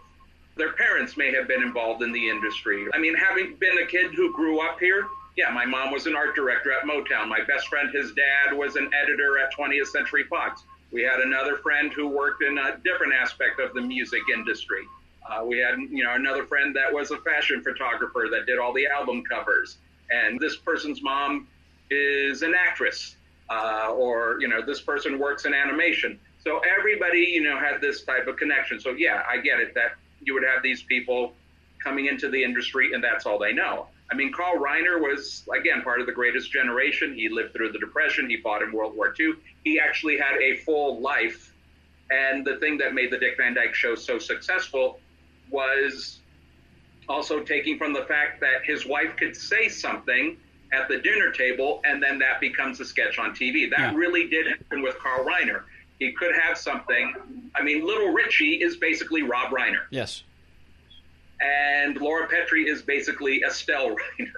Their 0.61 0.73
parents 0.73 1.17
may 1.17 1.33
have 1.33 1.47
been 1.47 1.63
involved 1.63 2.03
in 2.03 2.11
the 2.11 2.29
industry. 2.29 2.85
I 2.93 2.99
mean, 2.99 3.15
having 3.15 3.55
been 3.55 3.79
a 3.79 3.87
kid 3.87 4.13
who 4.13 4.31
grew 4.31 4.61
up 4.61 4.79
here, 4.79 5.07
yeah, 5.35 5.49
my 5.49 5.65
mom 5.65 5.91
was 5.91 6.05
an 6.05 6.15
art 6.15 6.35
director 6.35 6.71
at 6.71 6.83
Motown. 6.83 7.27
My 7.27 7.39
best 7.47 7.67
friend, 7.67 7.89
his 7.91 8.11
dad, 8.11 8.55
was 8.55 8.75
an 8.75 8.87
editor 8.93 9.39
at 9.39 9.51
20th 9.57 9.87
Century 9.87 10.23
Fox. 10.29 10.61
We 10.91 11.01
had 11.01 11.19
another 11.19 11.57
friend 11.57 11.91
who 11.91 12.07
worked 12.07 12.43
in 12.43 12.59
a 12.59 12.77
different 12.83 13.11
aspect 13.11 13.59
of 13.59 13.73
the 13.73 13.81
music 13.81 14.21
industry. 14.31 14.83
Uh, 15.27 15.43
we 15.43 15.57
had, 15.57 15.79
you 15.89 16.03
know, 16.03 16.13
another 16.13 16.45
friend 16.45 16.75
that 16.75 16.93
was 16.93 17.09
a 17.09 17.17
fashion 17.21 17.63
photographer 17.63 18.27
that 18.29 18.45
did 18.45 18.59
all 18.59 18.71
the 18.71 18.85
album 18.85 19.23
covers. 19.23 19.79
And 20.11 20.39
this 20.39 20.57
person's 20.57 21.01
mom 21.01 21.47
is 21.89 22.43
an 22.43 22.53
actress, 22.53 23.15
uh, 23.49 23.87
or 23.93 24.37
you 24.39 24.47
know, 24.47 24.63
this 24.63 24.79
person 24.79 25.17
works 25.17 25.45
in 25.45 25.55
animation. 25.55 26.19
So 26.43 26.61
everybody, 26.77 27.31
you 27.33 27.41
know, 27.41 27.57
had 27.57 27.81
this 27.81 28.03
type 28.03 28.27
of 28.27 28.37
connection. 28.37 28.79
So 28.79 28.91
yeah, 28.91 29.23
I 29.27 29.37
get 29.37 29.59
it 29.59 29.73
that 29.73 29.93
you 30.23 30.33
would 30.33 30.43
have 30.43 30.61
these 30.63 30.83
people 30.83 31.33
coming 31.83 32.05
into 32.05 32.29
the 32.29 32.43
industry 32.43 32.93
and 32.93 33.03
that's 33.03 33.25
all 33.25 33.39
they 33.39 33.53
know. 33.53 33.87
I 34.11 34.15
mean, 34.15 34.31
Carl 34.33 34.57
Reiner 34.61 34.99
was 34.99 35.43
again 35.57 35.81
part 35.81 36.01
of 36.01 36.05
the 36.05 36.11
greatest 36.13 36.51
generation. 36.51 37.13
He 37.13 37.29
lived 37.29 37.53
through 37.53 37.71
the 37.71 37.79
Depression. 37.79 38.29
He 38.29 38.37
fought 38.37 38.61
in 38.61 38.71
World 38.71 38.95
War 38.95 39.13
II. 39.17 39.33
He 39.63 39.79
actually 39.79 40.17
had 40.17 40.37
a 40.39 40.57
full 40.57 40.99
life. 41.01 41.53
And 42.09 42.45
the 42.45 42.57
thing 42.57 42.77
that 42.79 42.93
made 42.93 43.09
the 43.11 43.17
Dick 43.17 43.37
Van 43.37 43.53
Dyke 43.53 43.73
Show 43.73 43.95
so 43.95 44.19
successful 44.19 44.99
was 45.49 46.19
also 47.07 47.39
taking 47.41 47.77
from 47.77 47.93
the 47.93 48.03
fact 48.03 48.41
that 48.41 48.63
his 48.65 48.85
wife 48.85 49.15
could 49.17 49.35
say 49.35 49.69
something 49.69 50.37
at 50.73 50.87
the 50.87 50.97
dinner 50.99 51.31
table 51.31 51.81
and 51.85 52.01
then 52.01 52.19
that 52.19 52.39
becomes 52.39 52.79
a 52.79 52.85
sketch 52.85 53.17
on 53.17 53.31
TV. 53.33 53.69
That 53.69 53.79
Yeah. 53.79 53.95
really 53.95 54.27
did 54.27 54.47
happen 54.47 54.81
with 54.81 54.97
Carl 54.99 55.25
Reiner. 55.25 55.63
He 56.01 56.11
could 56.13 56.33
have 56.35 56.57
something. 56.57 57.13
I 57.53 57.61
mean, 57.61 57.85
Little 57.85 58.11
Richie 58.11 58.55
is 58.55 58.75
basically 58.77 59.21
Rob 59.21 59.51
Reiner, 59.51 59.83
Yes. 59.91 60.23
and 61.39 61.95
Laura 61.97 62.27
Petrie 62.27 62.67
is 62.67 62.81
basically 62.81 63.43
Estelle 63.43 63.89
Reiner. 64.19 64.31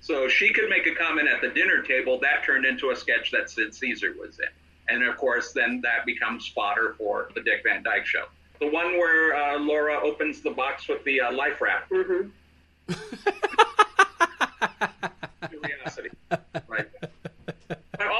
So 0.00 0.26
she 0.26 0.54
could 0.54 0.70
make 0.70 0.86
a 0.86 0.94
comment 0.94 1.28
at 1.28 1.42
the 1.42 1.50
dinner 1.50 1.82
table. 1.82 2.18
That 2.20 2.44
turned 2.46 2.64
into 2.64 2.92
a 2.92 2.96
sketch 2.96 3.30
that 3.32 3.50
Sid 3.50 3.74
Caesar 3.74 4.14
was 4.18 4.38
in. 4.38 4.48
And 4.88 5.04
of 5.04 5.18
course, 5.18 5.52
then 5.52 5.82
that 5.82 6.06
becomes 6.06 6.46
fodder 6.48 6.94
for 6.96 7.28
the 7.34 7.42
Dick 7.42 7.62
Van 7.64 7.82
Dyke 7.82 8.06
Show. 8.06 8.24
The 8.58 8.68
one 8.68 8.96
where 8.96 9.36
uh, 9.36 9.58
Laura 9.58 10.00
opens 10.02 10.40
the 10.40 10.50
box 10.52 10.88
with 10.88 11.04
the 11.04 11.20
uh, 11.20 11.30
life 11.30 11.60
raft. 11.60 11.90
Mm-hmm. 11.90 12.30
Curiosity. 15.50 16.08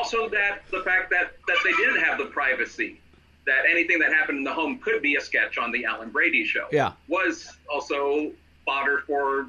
Right. 0.06 0.12
But 0.12 0.18
also 0.18 0.28
that 0.30 0.62
the 0.70 0.80
fact 0.82 1.10
that, 1.10 1.32
that 1.48 1.56
they 1.64 1.72
didn't 1.72 2.02
have 2.02 2.18
the 2.18 2.26
privacy, 2.26 3.00
that 3.46 3.64
anything 3.70 3.98
that 4.00 4.12
happened 4.12 4.38
in 4.38 4.44
the 4.44 4.52
home 4.52 4.78
could 4.78 5.02
be 5.02 5.16
a 5.16 5.20
sketch 5.20 5.58
on 5.58 5.70
the 5.72 5.84
Alan 5.84 6.10
Brady 6.10 6.44
show. 6.44 6.66
Yeah. 6.72 6.92
Was 7.08 7.56
also 7.72 8.32
fodder 8.64 9.02
for 9.06 9.46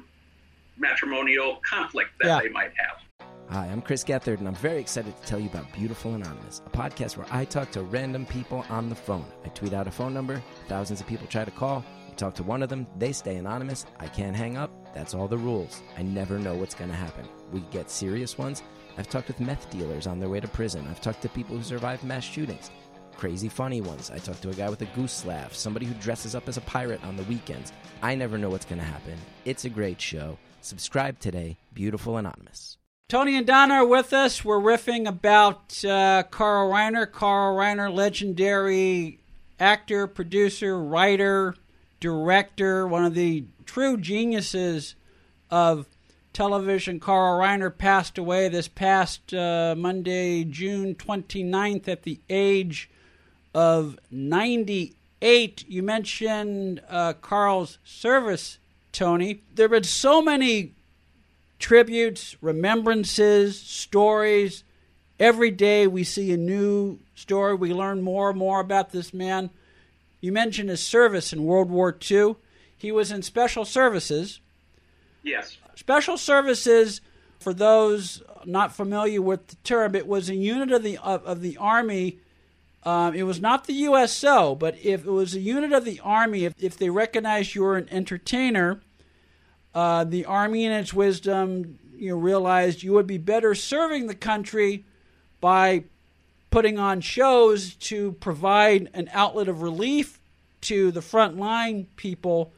matrimonial 0.76 1.60
conflict 1.68 2.10
that 2.20 2.28
Yeah. 2.28 2.40
they 2.40 2.48
might 2.50 2.72
have. 2.76 3.28
Hi, 3.50 3.66
I'm 3.66 3.80
Chris 3.80 4.04
Gethard, 4.04 4.38
and 4.38 4.46
I'm 4.46 4.54
very 4.54 4.78
excited 4.78 5.16
to 5.18 5.26
tell 5.26 5.40
you 5.40 5.48
about 5.48 5.72
Beautiful 5.72 6.14
Anonymous, 6.14 6.60
a 6.66 6.70
podcast 6.70 7.16
where 7.16 7.26
I 7.30 7.46
talk 7.46 7.70
to 7.72 7.82
random 7.82 8.26
people 8.26 8.64
on 8.68 8.90
the 8.90 8.94
phone. 8.94 9.24
I 9.44 9.48
tweet 9.48 9.72
out 9.72 9.86
a 9.88 9.90
phone 9.90 10.12
number, 10.12 10.42
thousands 10.68 11.00
of 11.00 11.06
people 11.06 11.26
try 11.28 11.46
to 11.46 11.50
call. 11.50 11.82
Talk 12.18 12.34
to 12.34 12.42
one 12.42 12.64
of 12.64 12.68
them, 12.68 12.84
they 12.98 13.12
stay 13.12 13.36
anonymous. 13.36 13.86
I 14.00 14.08
can't 14.08 14.34
hang 14.34 14.56
up. 14.56 14.72
That's 14.92 15.14
all 15.14 15.28
the 15.28 15.38
rules. 15.38 15.82
I 15.96 16.02
never 16.02 16.36
know 16.36 16.56
what's 16.56 16.74
going 16.74 16.90
to 16.90 16.96
happen. 16.96 17.28
We 17.52 17.60
get 17.70 17.88
serious 17.88 18.36
ones. 18.36 18.64
I've 18.96 19.08
talked 19.08 19.28
with 19.28 19.38
meth 19.38 19.70
dealers 19.70 20.08
on 20.08 20.18
their 20.18 20.28
way 20.28 20.40
to 20.40 20.48
prison. 20.48 20.84
I've 20.90 21.00
talked 21.00 21.22
to 21.22 21.28
people 21.28 21.56
who 21.56 21.62
survived 21.62 22.02
mass 22.02 22.24
shootings. 22.24 22.72
Crazy 23.16 23.48
funny 23.48 23.80
ones. 23.80 24.10
I 24.10 24.18
talked 24.18 24.42
to 24.42 24.50
a 24.50 24.54
guy 24.54 24.68
with 24.68 24.82
a 24.82 24.86
goose 24.96 25.24
laugh, 25.24 25.54
somebody 25.54 25.86
who 25.86 25.94
dresses 25.94 26.34
up 26.34 26.48
as 26.48 26.56
a 26.56 26.62
pirate 26.62 27.04
on 27.04 27.16
the 27.16 27.22
weekends. 27.22 27.72
I 28.02 28.16
never 28.16 28.36
know 28.36 28.50
what's 28.50 28.66
going 28.66 28.80
to 28.80 28.84
happen. 28.84 29.16
It's 29.44 29.64
a 29.64 29.70
great 29.70 30.00
show. 30.00 30.38
Subscribe 30.60 31.20
today, 31.20 31.56
Beautiful 31.72 32.16
Anonymous. 32.16 32.78
Tony 33.08 33.36
and 33.36 33.46
Donna 33.46 33.74
are 33.74 33.86
with 33.86 34.12
us. 34.12 34.44
We're 34.44 34.58
riffing 34.58 35.06
about 35.06 35.84
uh, 35.84 36.24
Carl 36.24 36.68
Reiner. 36.68 37.10
Carl 37.10 37.56
Reiner, 37.56 37.94
legendary 37.94 39.20
actor, 39.60 40.08
producer, 40.08 40.82
writer, 40.82 41.54
director, 42.00 42.86
one 42.86 43.04
of 43.04 43.14
the 43.14 43.44
true 43.64 43.96
geniuses 43.96 44.94
of 45.50 45.86
television. 46.32 47.00
Carl 47.00 47.40
Reiner 47.40 47.76
passed 47.76 48.18
away 48.18 48.48
this 48.48 48.68
past 48.68 49.34
uh, 49.34 49.74
Monday, 49.76 50.44
June 50.44 50.94
29th, 50.94 51.88
at 51.88 52.02
the 52.04 52.20
age 52.30 52.88
of 53.54 53.98
98. 54.10 55.64
You 55.68 55.82
mentioned 55.82 56.80
uh, 56.88 57.14
Carl's 57.14 57.78
service, 57.84 58.58
Tony. 58.92 59.42
There 59.54 59.64
have 59.64 59.72
been 59.72 59.84
so 59.84 60.22
many 60.22 60.74
tributes, 61.58 62.36
remembrances, 62.40 63.60
stories. 63.60 64.64
Every 65.18 65.50
day 65.50 65.86
we 65.86 66.04
see 66.04 66.32
a 66.32 66.36
new 66.36 67.00
story. 67.14 67.56
We 67.56 67.72
learn 67.72 68.02
more 68.02 68.30
and 68.30 68.38
more 68.38 68.60
about 68.60 68.92
this 68.92 69.12
man. 69.12 69.50
You 70.20 70.32
mentioned 70.32 70.68
his 70.68 70.80
service 70.80 71.32
in 71.32 71.44
World 71.44 71.70
War 71.70 71.96
II. 72.10 72.36
He 72.76 72.92
was 72.92 73.10
in 73.10 73.22
special 73.22 73.64
services. 73.64 74.40
Yes. 75.22 75.58
Special 75.74 76.16
services, 76.16 77.00
for 77.38 77.52
those 77.52 78.22
not 78.44 78.74
familiar 78.74 79.20
with 79.20 79.46
the 79.48 79.56
term, 79.56 79.94
it 79.94 80.06
was 80.06 80.28
a 80.28 80.34
unit 80.34 80.72
of 80.72 80.82
the 80.82 80.98
of, 80.98 81.24
of 81.24 81.40
the 81.40 81.56
army. 81.56 82.18
Um, 82.84 83.14
it 83.14 83.24
was 83.24 83.40
not 83.40 83.66
the 83.66 83.74
USO, 83.74 84.54
but 84.54 84.76
if 84.78 85.04
it 85.04 85.10
was 85.10 85.34
a 85.34 85.40
unit 85.40 85.72
of 85.72 85.84
the 85.84 86.00
army, 86.00 86.44
if, 86.44 86.54
if 86.58 86.78
they 86.78 86.90
recognized 86.90 87.54
you 87.54 87.62
were 87.62 87.76
an 87.76 87.88
entertainer, 87.90 88.80
uh, 89.74 90.04
the 90.04 90.24
army, 90.24 90.64
in 90.64 90.72
its 90.72 90.94
wisdom, 90.94 91.78
you 91.96 92.10
know, 92.10 92.16
realized 92.16 92.82
you 92.82 92.92
would 92.92 93.06
be 93.06 93.18
better 93.18 93.54
serving 93.54 94.06
the 94.06 94.14
country 94.14 94.84
by 95.40 95.84
putting 96.50 96.78
on 96.78 97.00
shows 97.00 97.74
to 97.74 98.12
provide 98.12 98.88
an 98.94 99.08
outlet 99.12 99.48
of 99.48 99.62
relief 99.62 100.18
to 100.62 100.90
the 100.90 101.00
frontline 101.00 101.86
people 101.96 102.52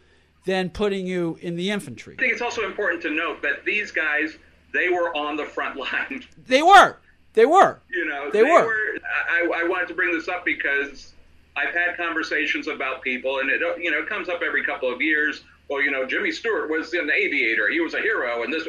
than 0.47 0.70
putting 0.70 1.06
you 1.06 1.38
in 1.42 1.56
the 1.56 1.70
infantry. 1.70 2.14
I 2.18 2.20
think 2.20 2.32
it's 2.32 2.42
also 2.42 2.64
important 2.64 3.02
to 3.02 3.11
note 3.11 3.42
that 3.42 3.64
these 3.64 3.90
guys, 3.90 4.37
they 4.73 4.88
were 4.88 5.14
on 5.16 5.37
the 5.37 5.44
front 5.44 5.76
line. 5.76 6.25
They 6.47 6.62
were. 6.62 6.97
They 7.35 7.47
were. 7.47 7.80
You 7.90 8.06
know, 8.06 8.30
They 8.32 8.42
were. 8.42 8.99
I, 9.30 9.62
I 9.62 9.68
wanted 9.68 9.88
to 9.88 9.94
bring 9.94 10.12
this 10.12 10.28
up 10.28 10.44
because 10.44 11.12
I've 11.56 11.75
had 11.75 11.97
conversations 11.97 12.66
about 12.66 13.02
people, 13.02 13.40
and 13.40 13.50
it 13.50 13.61
you 13.80 13.90
know 13.90 13.99
it 14.00 14.09
comes 14.09 14.28
up 14.28 14.40
every 14.42 14.64
couple 14.64 14.92
of 14.92 15.00
years. 15.00 15.44
Well, 15.68 15.80
you 15.80 15.90
know, 15.90 16.04
Jimmy 16.06 16.32
Stewart 16.32 16.68
was 16.70 16.92
an 16.94 17.11
aviator; 17.11 17.68
he 17.68 17.80
was 17.80 17.94
a 17.94 18.00
hero, 18.00 18.42
and 18.42 18.52
this, 18.52 18.66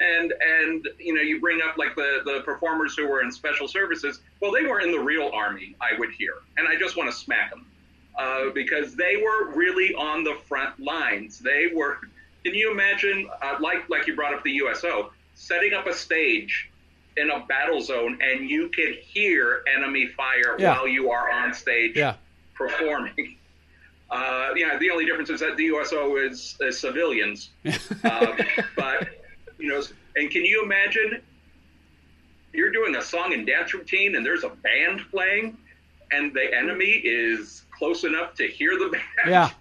and 0.00 0.32
and 0.40 0.88
you 0.98 1.14
know, 1.14 1.20
you 1.22 1.40
bring 1.40 1.60
up 1.62 1.76
like 1.76 1.94
the 1.96 2.20
the 2.24 2.40
performers 2.44 2.94
who 2.96 3.08
were 3.08 3.22
in 3.22 3.30
special 3.32 3.68
services. 3.68 4.20
Well, 4.40 4.52
they 4.52 4.62
were 4.62 4.80
in 4.80 4.92
the 4.92 5.00
real 5.00 5.30
army, 5.34 5.74
I 5.80 5.98
would 5.98 6.10
hear, 6.12 6.34
and 6.56 6.68
I 6.68 6.76
just 6.76 6.96
want 6.96 7.10
to 7.10 7.16
smack 7.16 7.50
them 7.50 7.66
uh, 8.18 8.50
because 8.54 8.94
they 8.94 9.16
were 9.16 9.50
really 9.54 9.94
on 9.94 10.24
the 10.24 10.36
front 10.48 10.78
lines. 10.80 11.38
They 11.38 11.70
were. 11.74 11.98
Can 12.44 12.54
you 12.54 12.70
imagine, 12.70 13.28
uh, 13.42 13.56
like 13.60 13.88
like 13.88 14.06
you 14.06 14.14
brought 14.14 14.32
up 14.32 14.44
the 14.44 14.52
USO, 14.52 15.10
setting 15.34 15.74
up 15.74 15.86
a 15.86 15.92
stage 15.94 16.70
in 17.16 17.30
a 17.30 17.44
battle 17.46 17.80
zone 17.80 18.16
and 18.22 18.48
you 18.48 18.68
could 18.68 18.94
hear 18.94 19.64
enemy 19.76 20.06
fire 20.06 20.54
Yeah. 20.56 20.76
while 20.76 20.86
you 20.86 21.10
are 21.10 21.28
on 21.32 21.52
stage 21.52 21.96
Yeah. 21.96 22.14
performing. 22.54 23.36
Uh, 24.08 24.50
yeah, 24.56 24.78
the 24.78 24.88
only 24.90 25.04
difference 25.04 25.28
is 25.28 25.40
that 25.40 25.56
the 25.56 25.64
USO 25.64 26.16
is, 26.16 26.56
is 26.60 26.78
civilians. 26.78 27.50
um, 28.04 28.38
but, 28.76 29.08
you 29.58 29.68
know, 29.68 29.82
and 30.16 30.30
can 30.30 30.44
you 30.44 30.62
imagine 30.62 31.20
you're 32.52 32.70
doing 32.70 32.96
a 32.96 33.02
song 33.02 33.34
and 33.34 33.46
dance 33.46 33.74
routine 33.74 34.16
and 34.16 34.24
there's 34.24 34.44
a 34.44 34.50
band 34.50 35.02
playing 35.10 35.56
and 36.12 36.32
the 36.34 36.54
enemy 36.56 37.02
is 37.04 37.64
close 37.76 38.04
enough 38.04 38.34
to 38.34 38.46
hear 38.46 38.78
the 38.78 38.88
band? 38.92 39.30
Yeah. 39.30 39.50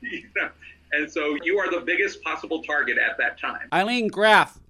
You 0.00 0.22
know, 0.36 0.48
And 0.92 1.10
so 1.10 1.36
you 1.42 1.58
are 1.58 1.68
the 1.72 1.80
biggest 1.80 2.22
possible 2.22 2.62
target 2.62 2.98
at 2.98 3.18
that 3.18 3.36
time. 3.36 3.68
Ilene 3.72 4.08
Graff, 4.08 4.60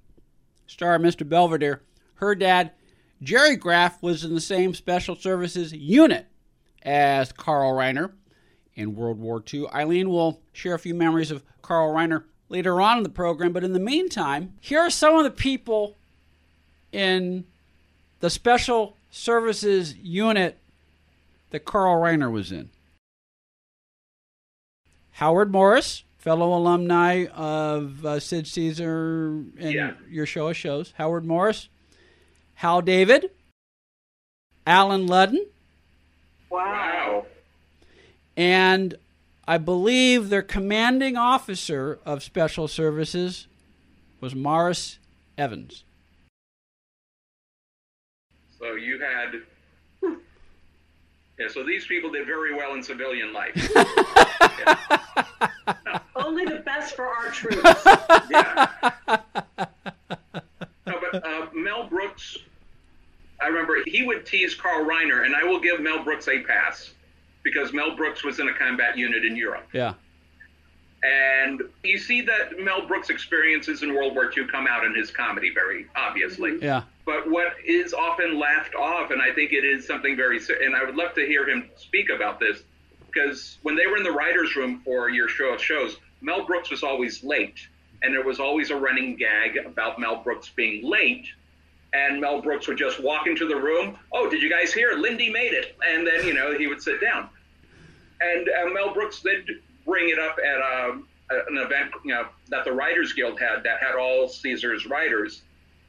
star 0.66 0.94
of 0.94 1.02
Mr. 1.02 1.28
Belvedere, 1.28 1.82
her 2.14 2.34
dad 2.34 2.72
Jerry 3.20 3.56
Graff 3.56 4.02
was 4.02 4.24
in 4.24 4.34
the 4.34 4.40
same 4.40 4.72
special 4.74 5.16
services 5.16 5.72
unit 5.72 6.26
as 6.82 7.30
Carl 7.32 7.74
Reiner 7.74 8.12
in 8.74 8.94
World 8.94 9.18
War 9.18 9.42
II. 9.52 9.66
Ilene 9.66 10.06
will 10.06 10.40
share 10.52 10.74
a 10.74 10.78
few 10.78 10.94
memories 10.94 11.30
of 11.30 11.42
Carl 11.60 11.92
Reiner 11.92 12.24
later 12.48 12.80
on 12.80 12.98
in 12.98 13.02
the 13.02 13.08
program, 13.08 13.52
but 13.52 13.64
in 13.64 13.72
the 13.72 13.78
meantime, 13.80 14.54
here 14.60 14.80
are 14.80 14.90
some 14.90 15.14
of 15.16 15.24
the 15.24 15.30
people 15.30 15.96
in 16.92 17.44
the 18.20 18.30
special 18.30 18.96
services 19.10 19.94
unit 19.96 20.58
that 21.50 21.64
Carl 21.64 22.00
Reiner 22.00 22.30
was 22.30 22.50
in. 22.52 22.70
Howard 25.12 25.50
Morris, 25.50 26.04
fellow 26.18 26.54
alumni 26.56 27.26
of 27.34 28.04
uh, 28.06 28.20
Sid 28.20 28.46
Caesar 28.46 29.28
and 29.58 29.72
Yeah. 29.72 29.92
your 30.08 30.26
show 30.26 30.48
of 30.48 30.56
shows. 30.56 30.92
Howard 30.96 31.24
Morris, 31.24 31.68
Hal 32.56 32.82
David, 32.82 33.30
Allen 34.66 35.06
Ludden, 35.08 35.38
Wow. 36.50 37.26
and 38.36 38.96
I 39.48 39.56
believe 39.56 40.28
their 40.28 40.42
commanding 40.42 41.16
officer 41.16 41.98
of 42.04 42.22
special 42.22 42.68
services 42.68 43.46
was 44.20 44.34
Maurice 44.34 44.98
Evans. 45.38 45.84
So 48.58 48.74
you 48.74 49.00
had. 49.00 49.40
Yeah, 51.38 51.48
so 51.48 51.64
these 51.64 51.86
people 51.86 52.10
did 52.10 52.26
very 52.26 52.54
well 52.54 52.74
in 52.74 52.82
civilian 52.82 53.32
life. 53.32 53.54
Only 56.14 56.44
the 56.44 56.60
best 56.66 56.94
for 56.94 57.06
our 57.06 57.30
troops. 57.30 57.62
yeah. 58.30 58.66
No, 60.86 61.00
but 61.00 61.24
uh, 61.26 61.46
Mel 61.54 61.86
Brooks, 61.88 62.36
I 63.40 63.46
remember 63.46 63.76
he 63.86 64.02
would 64.02 64.26
tease 64.26 64.54
Carl 64.54 64.84
Reiner, 64.84 65.24
and 65.24 65.34
I 65.34 65.44
will 65.44 65.60
give 65.60 65.80
Mel 65.80 66.04
Brooks 66.04 66.28
a 66.28 66.40
pass 66.40 66.90
because 67.42 67.72
Mel 67.72 67.96
Brooks 67.96 68.24
was 68.24 68.40
in 68.40 68.48
a 68.48 68.54
combat 68.54 68.96
unit 68.98 69.24
in 69.24 69.36
Europe. 69.36 69.68
Yeah. 69.72 69.94
And 71.02 71.62
you 71.84 71.98
see 71.98 72.22
that 72.22 72.58
Mel 72.58 72.86
Brooks' 72.86 73.08
experiences 73.08 73.82
in 73.82 73.94
World 73.94 74.14
War 74.14 74.32
II 74.36 74.46
come 74.48 74.66
out 74.66 74.84
in 74.84 74.94
his 74.94 75.10
comedy 75.10 75.52
very 75.54 75.86
obviously. 75.94 76.52
Mm-hmm. 76.52 76.64
Yeah. 76.64 76.82
But 77.06 77.30
what 77.30 77.54
is 77.64 77.94
often 77.94 78.38
laughed 78.38 78.74
off, 78.74 79.10
and 79.10 79.22
I 79.22 79.32
think 79.32 79.52
it 79.52 79.64
is 79.64 79.86
something 79.86 80.16
very, 80.16 80.38
and 80.38 80.74
I 80.74 80.84
would 80.84 80.96
love 80.96 81.14
to 81.14 81.24
hear 81.24 81.48
him 81.48 81.70
speak 81.76 82.10
about 82.10 82.40
this, 82.40 82.62
because 83.06 83.58
when 83.62 83.76
they 83.76 83.86
were 83.86 83.96
in 83.96 84.02
the 84.02 84.10
writers' 84.10 84.56
room 84.56 84.82
for 84.84 85.08
your 85.08 85.28
show 85.28 85.54
of 85.54 85.62
shows, 85.62 85.96
Mel 86.20 86.44
Brooks 86.44 86.70
was 86.70 86.82
always 86.82 87.22
late, 87.24 87.66
and 88.02 88.12
there 88.12 88.24
was 88.24 88.40
always 88.40 88.70
a 88.70 88.76
running 88.76 89.16
gag 89.16 89.56
about 89.64 89.98
Mel 89.98 90.16
Brooks 90.16 90.50
being 90.50 90.84
late. 90.84 91.26
And 91.94 92.20
Mel 92.20 92.42
Brooks 92.42 92.68
would 92.68 92.76
just 92.76 93.00
walk 93.00 93.26
into 93.26 93.48
the 93.48 93.56
room. 93.56 93.96
Oh, 94.12 94.28
did 94.28 94.42
you 94.42 94.50
guys 94.50 94.72
hear? 94.74 94.92
Lindy 94.92 95.30
made 95.30 95.54
it, 95.54 95.76
and 95.86 96.06
then 96.06 96.26
you 96.26 96.34
know 96.34 96.56
he 96.56 96.66
would 96.66 96.82
sit 96.82 97.00
down. 97.00 97.30
And 98.20 98.48
uh, 98.48 98.70
Mel 98.72 98.92
Brooks 98.92 99.20
did 99.20 99.48
bring 99.86 100.10
it 100.10 100.18
up 100.18 100.38
at 100.44 100.60
um, 100.60 101.08
an 101.30 101.58
event 101.58 101.92
you 102.04 102.12
know, 102.12 102.26
that 102.48 102.64
the 102.64 102.72
Writers 102.72 103.12
Guild 103.12 103.40
had 103.40 103.62
that 103.64 103.80
had 103.80 103.94
all 103.94 104.28
Caesar's 104.28 104.86
writers. 104.86 105.42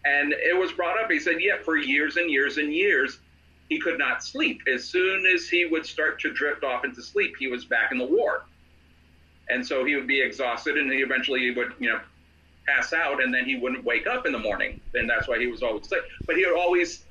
And 0.06 0.34
it 0.34 0.58
was 0.58 0.72
brought 0.72 1.00
up. 1.00 1.12
He 1.12 1.20
said, 1.20 1.42
yeah, 1.42 1.58
for 1.64 1.76
years 1.78 2.18
and 2.18 2.30
years 2.30 2.58
and 2.58 2.74
years, 2.74 3.20
he 3.68 3.80
could 3.80 4.00
not 4.00 4.24
sleep. 4.24 4.62
As 4.74 4.84
soon 4.86 5.26
as 5.28 5.48
he 5.48 5.66
would 5.66 5.86
start 5.86 6.20
to 6.22 6.34
drift 6.34 6.64
off 6.64 6.86
into 6.86 7.02
sleep, 7.02 7.36
he 7.38 7.48
was 7.48 7.66
back 7.66 7.92
in 7.92 7.98
the 7.98 8.06
war. 8.06 8.46
And 9.50 9.66
so 9.66 9.84
he 9.84 9.96
would 9.96 10.08
be 10.08 10.22
exhausted 10.22 10.78
and 10.78 10.92
he 10.92 11.00
eventually 11.00 11.52
would, 11.52 11.74
you 11.80 11.90
know, 11.90 12.00
pass 12.70 12.94
out 12.94 13.22
and 13.24 13.34
then 13.34 13.46
he 13.46 13.56
wouldn't 13.58 13.84
wake 13.84 14.08
up 14.08 14.26
in 14.26 14.32
the 14.32 14.40
morning. 14.40 14.80
And 14.94 15.10
that's 15.10 15.28
why 15.28 15.40
he 15.40 15.48
was 15.48 15.64
always 15.64 15.88
sick. 15.88 16.02
But 16.28 16.36
he 16.38 16.46
would 16.46 16.58
always 16.58 17.04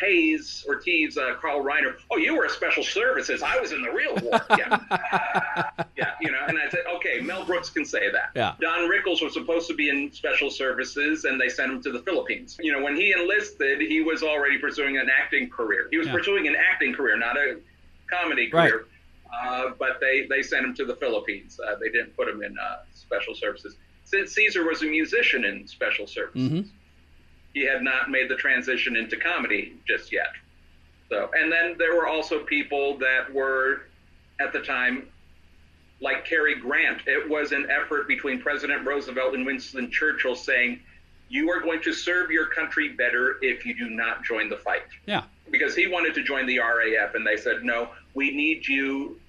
haze 0.00 0.62
or 0.68 0.74
tease 0.76 1.16
uh, 1.16 1.34
Carl 1.40 1.64
Reiner. 1.64 1.94
Oh, 2.10 2.18
you 2.18 2.36
were 2.36 2.44
a 2.44 2.50
special 2.50 2.84
services. 2.84 3.42
I 3.42 3.58
was 3.58 3.72
in 3.72 3.80
the 3.82 3.90
real 3.90 4.14
war. 4.16 4.40
Yeah. 4.58 5.70
yeah, 5.96 6.10
you 6.20 6.30
know, 6.30 6.38
and 6.48 6.58
I 6.58 6.68
said, 6.68 6.80
okay, 6.96 7.20
Mel 7.20 7.44
Brooks 7.46 7.70
can 7.70 7.84
say 7.86 8.10
that. 8.10 8.30
Yeah. 8.34 8.54
Don 8.60 8.88
Rickles 8.90 9.22
was 9.22 9.32
supposed 9.32 9.68
to 9.68 9.74
be 9.74 9.88
in 9.88 10.12
special 10.12 10.50
services 10.50 11.24
and 11.24 11.40
they 11.40 11.48
sent 11.48 11.72
him 11.72 11.82
to 11.82 11.92
the 11.92 12.00
Philippines. 12.00 12.58
You 12.60 12.72
know, 12.72 12.82
when 12.82 12.94
he 12.96 13.12
enlisted, 13.12 13.80
he 13.80 14.02
was 14.02 14.22
already 14.22 14.58
pursuing 14.58 14.98
an 14.98 15.08
acting 15.10 15.48
career. 15.48 15.88
He 15.90 15.96
was 15.98 16.06
Yeah. 16.08 16.12
pursuing 16.14 16.46
an 16.46 16.56
acting 16.56 16.92
career, 16.94 17.16
not 17.16 17.36
a 17.38 17.58
comedy 18.12 18.50
Right. 18.52 18.70
career. 18.70 18.86
Uh, 19.42 19.70
but 19.78 19.98
they, 20.00 20.26
they 20.28 20.42
sent 20.42 20.64
him 20.64 20.74
to 20.74 20.84
the 20.84 20.96
Philippines. 20.96 21.58
Uh, 21.58 21.74
they 21.80 21.88
didn't 21.88 22.14
put 22.16 22.28
him 22.28 22.42
in 22.42 22.54
uh, 22.58 22.76
special 22.92 23.34
services. 23.34 23.76
Sid 24.06 24.28
Caesar 24.28 24.64
was 24.64 24.82
a 24.82 24.86
musician 24.86 25.44
in 25.44 25.66
special 25.66 26.06
services, 26.06 26.50
Mhm. 26.50 26.68
he 27.54 27.62
had 27.66 27.82
not 27.82 28.10
made 28.10 28.28
the 28.28 28.36
transition 28.36 28.96
into 28.96 29.16
comedy 29.16 29.74
just 29.86 30.12
yet. 30.12 30.32
So, 31.08 31.30
and 31.36 31.50
then 31.52 31.76
there 31.78 31.94
were 31.94 32.06
also 32.06 32.40
people 32.44 32.96
that 32.98 33.32
were 33.32 33.82
at 34.40 34.52
the 34.52 34.60
time 34.60 35.08
like 36.00 36.24
Cary 36.24 36.54
Grant. 36.54 37.06
It 37.06 37.28
was 37.28 37.52
an 37.52 37.70
effort 37.70 38.06
between 38.06 38.40
President 38.40 38.84
Roosevelt 38.86 39.34
and 39.34 39.46
Winston 39.46 39.90
Churchill 39.90 40.34
saying, 40.36 40.80
"You 41.28 41.50
are 41.50 41.60
going 41.60 41.80
to 41.82 41.92
serve 41.92 42.30
your 42.30 42.46
country 42.46 42.88
better 42.90 43.38
if 43.42 43.64
you 43.64 43.74
do 43.74 43.88
not 43.90 44.24
join 44.24 44.48
the 44.48 44.58
fight." 44.58 44.84
Yeah. 45.06 45.24
because 45.48 45.76
he 45.76 45.86
wanted 45.86 46.12
to 46.12 46.22
join 46.24 46.44
the 46.46 46.58
RAF, 46.58 47.14
and 47.14 47.24
they 47.24 47.36
said, 47.36 47.62
"No, 47.64 47.94
we 48.14 48.32
need 48.32 48.66
you 48.66 49.20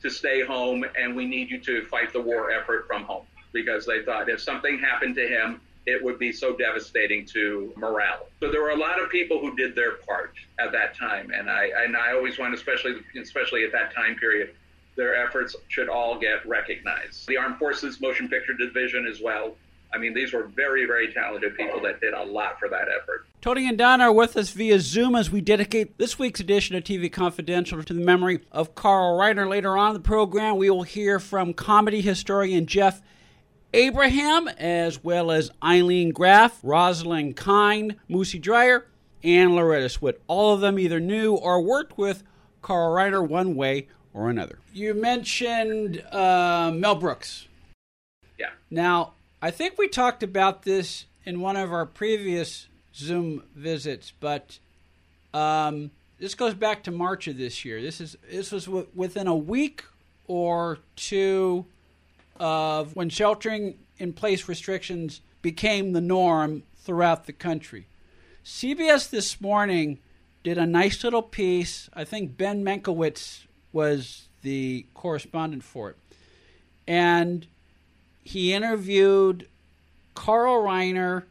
to 0.00 0.08
stay 0.08 0.42
home, 0.42 0.84
and 0.96 1.16
we 1.16 1.26
need 1.26 1.50
you 1.50 1.58
to 1.58 1.84
fight 1.86 2.12
the 2.12 2.20
war 2.20 2.52
effort 2.52 2.86
from 2.86 3.02
home." 3.02 3.26
Because 3.52 3.86
they 3.86 4.02
thought 4.02 4.28
if 4.28 4.40
something 4.40 4.78
happened 4.78 5.14
to 5.16 5.26
him, 5.26 5.60
it 5.86 6.02
would 6.02 6.18
be 6.18 6.32
so 6.32 6.54
devastating 6.54 7.24
to 7.26 7.72
morale. 7.76 8.28
So 8.38 8.50
there 8.50 8.62
were 8.62 8.70
a 8.70 8.76
lot 8.76 9.02
of 9.02 9.10
people 9.10 9.40
who 9.40 9.56
did 9.56 9.74
their 9.74 9.92
part 9.92 10.34
at 10.58 10.72
that 10.72 10.96
time, 10.96 11.30
and 11.34 11.50
I 11.50 11.70
and 11.84 11.96
I 11.96 12.12
always 12.12 12.38
want, 12.38 12.54
especially 12.54 12.96
especially 13.20 13.64
at 13.64 13.72
that 13.72 13.94
time 13.94 14.16
period, 14.16 14.54
their 14.96 15.14
efforts 15.14 15.56
should 15.68 15.88
all 15.88 16.18
get 16.18 16.46
recognized. 16.46 17.26
The 17.26 17.38
Armed 17.38 17.58
Forces 17.58 18.00
Motion 18.00 18.28
Picture 18.28 18.54
Division 18.54 19.06
as 19.06 19.20
well. 19.20 19.56
I 19.92 19.98
mean, 19.98 20.14
these 20.14 20.32
were 20.32 20.44
very, 20.44 20.86
very 20.86 21.12
talented 21.12 21.56
people 21.56 21.80
that 21.80 22.00
did 22.00 22.14
a 22.14 22.22
lot 22.22 22.60
for 22.60 22.68
that 22.68 22.86
effort. 22.96 23.26
Tony 23.40 23.68
and 23.68 23.76
Don 23.76 24.00
are 24.00 24.12
with 24.12 24.36
us 24.36 24.50
via 24.50 24.78
Zoom 24.78 25.16
as 25.16 25.32
we 25.32 25.40
dedicate 25.40 25.98
this 25.98 26.16
week's 26.16 26.38
edition 26.38 26.76
of 26.76 26.84
TV 26.84 27.10
Confidential 27.10 27.82
to 27.82 27.92
the 27.92 28.00
memory 28.00 28.40
of 28.52 28.76
Carl 28.76 29.18
Reiner. 29.18 29.48
Later 29.48 29.76
on 29.76 29.88
in 29.88 29.94
the 29.94 30.00
program, 30.00 30.58
we 30.58 30.70
will 30.70 30.84
hear 30.84 31.18
from 31.18 31.54
comedy 31.54 32.00
historian 32.02 32.66
Jeff 32.66 33.02
Abraham, 33.72 34.48
as 34.48 35.02
well 35.02 35.30
as 35.30 35.50
Ilene 35.62 36.12
Graff, 36.12 36.58
Rosalind 36.62 37.36
Kine, 37.36 37.96
Moosie 38.08 38.40
Drier, 38.40 38.86
and 39.22 39.54
Loretta 39.54 39.86
Swit. 39.86 40.16
All 40.26 40.54
of 40.54 40.60
them 40.60 40.78
either 40.78 41.00
knew 41.00 41.34
or 41.34 41.60
worked 41.60 41.96
with 41.96 42.22
Carl 42.62 42.92
Reiner 42.92 43.26
one 43.26 43.54
way 43.54 43.88
or 44.12 44.30
another. 44.30 44.58
You 44.72 44.94
mentioned 44.94 46.02
uh, 46.10 46.72
Mel 46.74 46.94
Brooks. 46.94 47.46
Yeah. 48.38 48.50
Now, 48.70 49.12
I 49.42 49.50
think 49.50 49.78
we 49.78 49.88
talked 49.88 50.22
about 50.22 50.62
this 50.62 51.06
in 51.24 51.40
one 51.40 51.56
of 51.56 51.72
our 51.72 51.86
previous 51.86 52.66
Zoom 52.94 53.42
visits, 53.54 54.12
but 54.18 54.58
um, 55.32 55.90
this 56.18 56.34
goes 56.34 56.54
back 56.54 56.82
to 56.84 56.90
March 56.90 57.28
of 57.28 57.38
this 57.38 57.64
year. 57.64 57.80
This 57.80 58.00
is 58.00 58.16
this 58.28 58.50
was 58.50 58.64
w- 58.66 58.86
within 58.94 59.26
a 59.26 59.36
week 59.36 59.84
or 60.26 60.78
two 60.96 61.66
of 62.40 62.96
when 62.96 63.10
sheltering 63.10 63.78
in 63.98 64.14
place 64.14 64.48
restrictions 64.48 65.20
became 65.42 65.92
the 65.92 66.00
norm 66.00 66.64
throughout 66.78 67.26
the 67.26 67.32
country. 67.32 67.86
CBS 68.44 69.10
this 69.10 69.40
morning 69.40 69.98
did 70.42 70.56
a 70.56 70.66
nice 70.66 71.04
little 71.04 71.22
piece. 71.22 71.90
I 71.92 72.04
think 72.04 72.36
Ben 72.36 72.64
Mankiewicz 72.64 73.44
was 73.72 74.28
the 74.42 74.86
correspondent 74.94 75.62
for 75.62 75.90
it. 75.90 75.96
And 76.88 77.46
he 78.24 78.54
interviewed 78.54 79.46
Carl 80.14 80.62
Reiner 80.62 81.24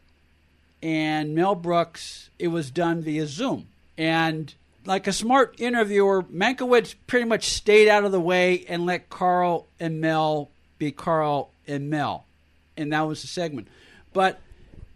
and 0.80 1.34
Mel 1.34 1.56
Brooks. 1.56 2.30
It 2.38 2.48
was 2.48 2.70
done 2.70 3.02
via 3.02 3.26
Zoom. 3.26 3.66
And 3.98 4.54
like 4.86 5.08
a 5.08 5.12
smart 5.12 5.56
interviewer, 5.58 6.22
Mankiewicz 6.22 6.94
pretty 7.08 7.26
much 7.26 7.48
stayed 7.48 7.88
out 7.88 8.04
of 8.04 8.12
the 8.12 8.20
way 8.20 8.64
and 8.68 8.86
let 8.86 9.10
Carl 9.10 9.66
and 9.80 10.00
Mel 10.00 10.50
be 10.80 10.90
Carl 10.90 11.52
and 11.68 11.88
Mel. 11.88 12.26
And 12.76 12.92
that 12.92 13.02
was 13.02 13.22
the 13.22 13.28
segment. 13.28 13.68
But 14.12 14.40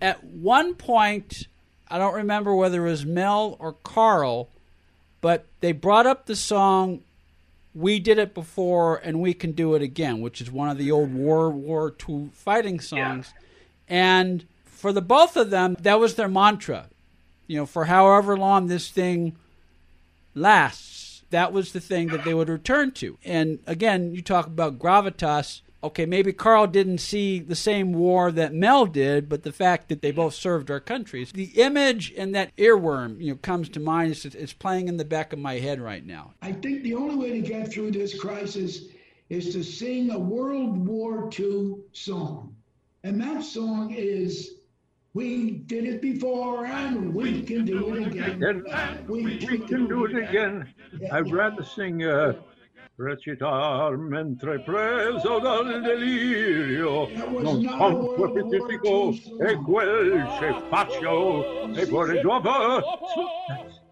at 0.01 0.25
one 0.25 0.75
point, 0.75 1.47
I 1.89 1.99
don't 1.99 2.15
remember 2.15 2.53
whether 2.53 2.85
it 2.85 2.91
was 2.91 3.07
Mel 3.07 3.57
or 3.61 3.75
Carl, 3.85 4.49
but 5.21 5.47
they 5.61 5.71
brought 5.71 6.07
up 6.07 6.27
the 6.27 6.35
song 6.35 7.03
we 7.75 7.99
did 7.99 8.19
it 8.19 8.35
before 8.35 8.97
and 8.97 9.21
we 9.21 9.35
can 9.35 9.53
do 9.53 9.75
it 9.75 9.83
again, 9.83 10.21
which 10.21 10.41
is 10.41 10.51
one 10.51 10.69
of 10.69 10.79
the 10.79 10.91
old 10.91 11.13
World 11.13 11.55
War 11.55 11.93
II 12.09 12.31
fighting 12.33 12.81
songs. 12.81 13.35
And 13.89 14.47
for 14.65 14.93
the 14.93 15.03
both 15.03 15.37
of 15.37 15.51
them, 15.51 15.77
that 15.81 15.99
was 15.99 16.15
their 16.15 16.29
mantra. 16.29 16.89
You 17.47 17.59
know, 17.59 17.67
for 17.67 17.87
however 17.87 18.37
long 18.37 18.69
this 18.69 18.89
thing 18.89 19.37
lasts, 20.35 21.25
that 21.31 21.53
was 21.53 21.73
the 21.73 21.81
thing 21.81 22.09
that 22.09 22.25
they 22.25 22.33
would 22.33 22.49
return 22.49 22.93
to. 22.93 23.19
And 23.25 23.59
again, 23.67 24.15
you 24.15 24.23
talk 24.23 24.47
about 24.47 24.79
gravitas. 24.79 25.61
Okay, 25.85 26.07
maybe 26.07 26.33
Carl 26.33 26.67
didn't 26.67 26.99
see 26.99 27.39
the 27.39 27.55
same 27.55 27.93
war 27.93 28.33
that 28.33 28.55
Mel 28.55 28.87
did, 28.87 29.29
but 29.29 29.43
the 29.43 29.53
fact 29.53 29.89
that 29.89 30.03
they 30.03 30.11
both 30.11 30.35
served 30.35 30.71
our 30.71 30.81
countries, 30.81 31.33
the 31.33 31.53
image 31.61 32.13
and 32.17 32.35
that 32.35 32.57
earworm, 32.57 33.21
you 33.21 33.33
know, 33.33 33.39
comes 33.43 33.69
to 33.71 33.81
mind. 33.81 34.13
It's, 34.13 34.25
it's 34.25 34.53
playing 34.53 34.89
in 34.89 34.97
the 34.97 35.05
back 35.05 35.33
of 35.33 35.39
my 35.39 35.55
head 35.55 35.81
right 35.81 36.05
now. 36.05 36.33
I 36.43 36.53
think 36.53 36.83
the 36.83 36.95
only 36.95 37.17
way 37.17 37.41
to 37.41 37.47
get 37.47 37.71
through 37.71 37.93
this 37.93 38.19
crisis 38.19 38.87
is 39.29 39.53
to 39.55 39.63
sing 39.63 40.11
a 40.11 40.19
World 40.19 40.77
War 40.87 41.31
II 41.39 41.77
song. 41.93 42.57
And 43.03 43.21
that 43.21 43.43
song 43.43 43.93
is 43.95 44.55
We 45.13 45.51
did 45.53 45.85
it 45.85 46.03
before 46.03 46.67
and 46.67 47.15
we 47.15 47.43
can 47.43 47.65
do 47.65 47.95
it 47.95 48.09
again. 48.09 48.65
We, 49.07 49.23
we 49.23 49.59
can 49.59 49.87
do 49.87 50.07
it 50.07 50.17
again. 50.17 50.75
I'd 51.13 51.31
rather 51.31 51.63
sing 51.63 52.03
uh, 52.05 52.35
Recitar 52.97 53.97
mentre 53.99 54.61
preso 54.61 55.41
dal 55.41 55.83
delirio 55.83 57.09
non 57.41 57.65
conto 57.67 58.29
specifico 58.29 59.11
e 59.41 59.57
quel 59.57 60.25
che 60.39 60.55
faccio 60.71 61.75
e 61.75 61.87
cuore 61.89 62.21
dopo. 62.21 62.83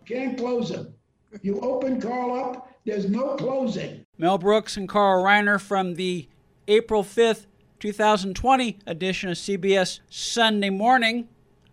Can't 0.05 0.37
close 0.39 0.71
him. 0.71 0.95
You 1.41 1.59
open 1.63 2.01
Carl 2.01 2.31
up, 2.33 2.69
there's 2.85 3.09
no 3.09 3.35
closing. 3.35 4.07
Mel 4.19 4.39
Brooks 4.39 4.77
and 4.77 4.89
Carl 4.89 5.25
Reiner 5.25 5.61
from 5.61 5.95
the 5.95 6.29
April 6.69 7.03
5th, 7.03 7.47
2020 7.81 8.79
edition 8.87 9.31
of 9.31 9.37
CBS 9.37 9.99
Sunday 10.11 10.71
Morning. 10.71 11.27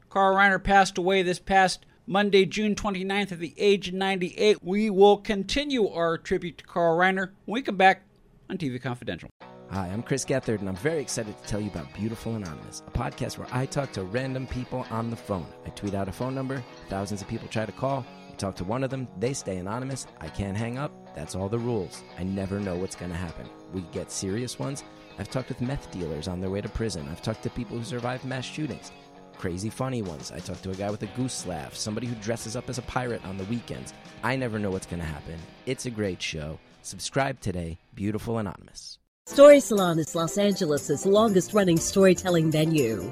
Carl 0.10 0.36
Reiner 0.36 0.64
passed 0.64 0.98
away 0.98 1.22
this 1.22 1.38
past 1.38 1.86
Monday, 2.12 2.44
June 2.44 2.74
29th, 2.74 3.34
at 3.34 3.38
the 3.38 3.54
age 3.56 3.90
of 3.90 3.94
98. 3.94 4.64
We 4.64 4.90
will 4.90 5.18
continue 5.18 5.88
our 5.90 6.18
tribute 6.18 6.58
to 6.58 6.64
Carl 6.64 6.98
Reiner 6.98 7.34
when 7.46 7.54
we 7.54 7.62
come 7.62 7.78
back 7.78 8.02
on 8.50 8.58
TV 8.58 8.82
Confidential. 8.82 9.30
Hi, 9.70 9.90
I'm 9.90 10.02
Chris 10.02 10.26
Gethard, 10.26 10.58
and 10.58 10.68
I'm 10.68 10.76
very 10.78 11.02
excited 11.02 11.38
to 11.38 11.48
tell 11.48 11.62
you 11.62 11.70
about 11.70 11.94
Beautiful 11.94 12.36
Anonymous, 12.36 12.82
a 12.88 12.90
podcast 12.90 13.38
where 13.38 13.48
I 13.52 13.68
talk 13.68 13.92
to 13.92 14.02
random 14.02 14.48
people 14.48 14.88
on 14.90 15.12
the 15.12 15.16
phone. 15.16 15.46
I 15.68 15.70
tweet 15.70 15.94
out 15.94 16.10
a 16.10 16.12
phone 16.12 16.34
number, 16.34 16.64
thousands 16.90 17.22
of 17.22 17.28
people 17.28 17.48
try 17.48 17.68
to 17.68 17.72
call. 17.72 18.04
You 18.32 18.36
talk 18.38 18.56
to 18.56 18.64
one 18.64 18.84
of 18.84 18.90
them, 18.90 19.08
they 19.20 19.34
stay 19.34 19.58
anonymous. 19.58 20.08
I 20.20 20.30
can't 20.30 20.58
hang 20.58 20.80
up. 20.80 20.92
That's 21.16 21.36
all 21.36 21.48
the 21.48 21.60
rules. 21.60 22.02
I 22.18 22.24
never 22.24 22.60
know 22.60 22.76
what's 22.76 22.96
going 22.96 23.12
to 23.12 23.18
happen. 23.18 23.48
We 23.72 23.82
get 23.92 24.12
serious 24.12 24.58
ones. 24.58 24.84
I've 25.20 25.30
talked 25.30 25.50
with 25.50 25.62
meth 25.62 25.92
dealers 25.92 26.28
on 26.28 26.42
their 26.42 26.50
way 26.50 26.62
to 26.62 26.70
prison. 26.70 27.08
I've 27.12 27.22
talked 27.22 27.44
to 27.44 27.52
people 27.52 27.78
who 27.78 27.84
survived 27.84 28.26
mass 28.26 28.46
shootings. 28.46 28.92
Crazy 29.40 29.70
funny 29.70 30.02
ones. 30.02 30.34
I 30.34 30.40
talk 30.40 30.62
to 30.64 30.72
a 30.72 30.76
guy 30.76 30.92
with 30.92 31.02
a 31.02 31.06
goose 31.16 31.48
laugh, 31.48 31.74
somebody 31.74 32.08
who 32.08 32.16
dresses 32.16 32.58
up 32.58 32.70
as 32.70 32.78
a 32.78 32.82
pirate 32.82 33.24
on 33.24 33.38
the 33.38 33.46
weekends. 33.46 33.94
I 34.22 34.36
never 34.36 34.60
know 34.60 34.70
what's 34.70 34.86
going 34.86 35.00
to 35.00 35.06
happen. 35.06 35.40
It's 35.66 35.86
a 35.86 35.90
great 35.90 36.22
show. 36.22 36.60
Subscribe 36.82 37.40
today, 37.40 37.78
Beautiful 37.96 38.38
Anonymous. 38.38 39.00
Story 39.28 39.62
Salon 39.62 39.98
is 39.98 40.14
Los 40.14 40.38
Angeles' 40.38 41.06
longest 41.06 41.54
running 41.54 41.78
storytelling 41.78 42.52
venue. 42.52 43.10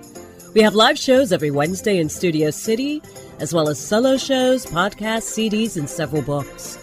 We 0.53 0.61
have 0.63 0.75
live 0.75 0.99
shows 0.99 1.31
every 1.31 1.49
Wednesday 1.49 1.97
in 1.97 2.09
Studio 2.09 2.51
City, 2.51 3.01
as 3.39 3.53
well 3.53 3.69
as 3.69 3.79
solo 3.79 4.17
shows, 4.17 4.65
podcasts, 4.65 5.31
CDs, 5.31 5.77
and 5.77 5.89
several 5.89 6.23
books. 6.23 6.77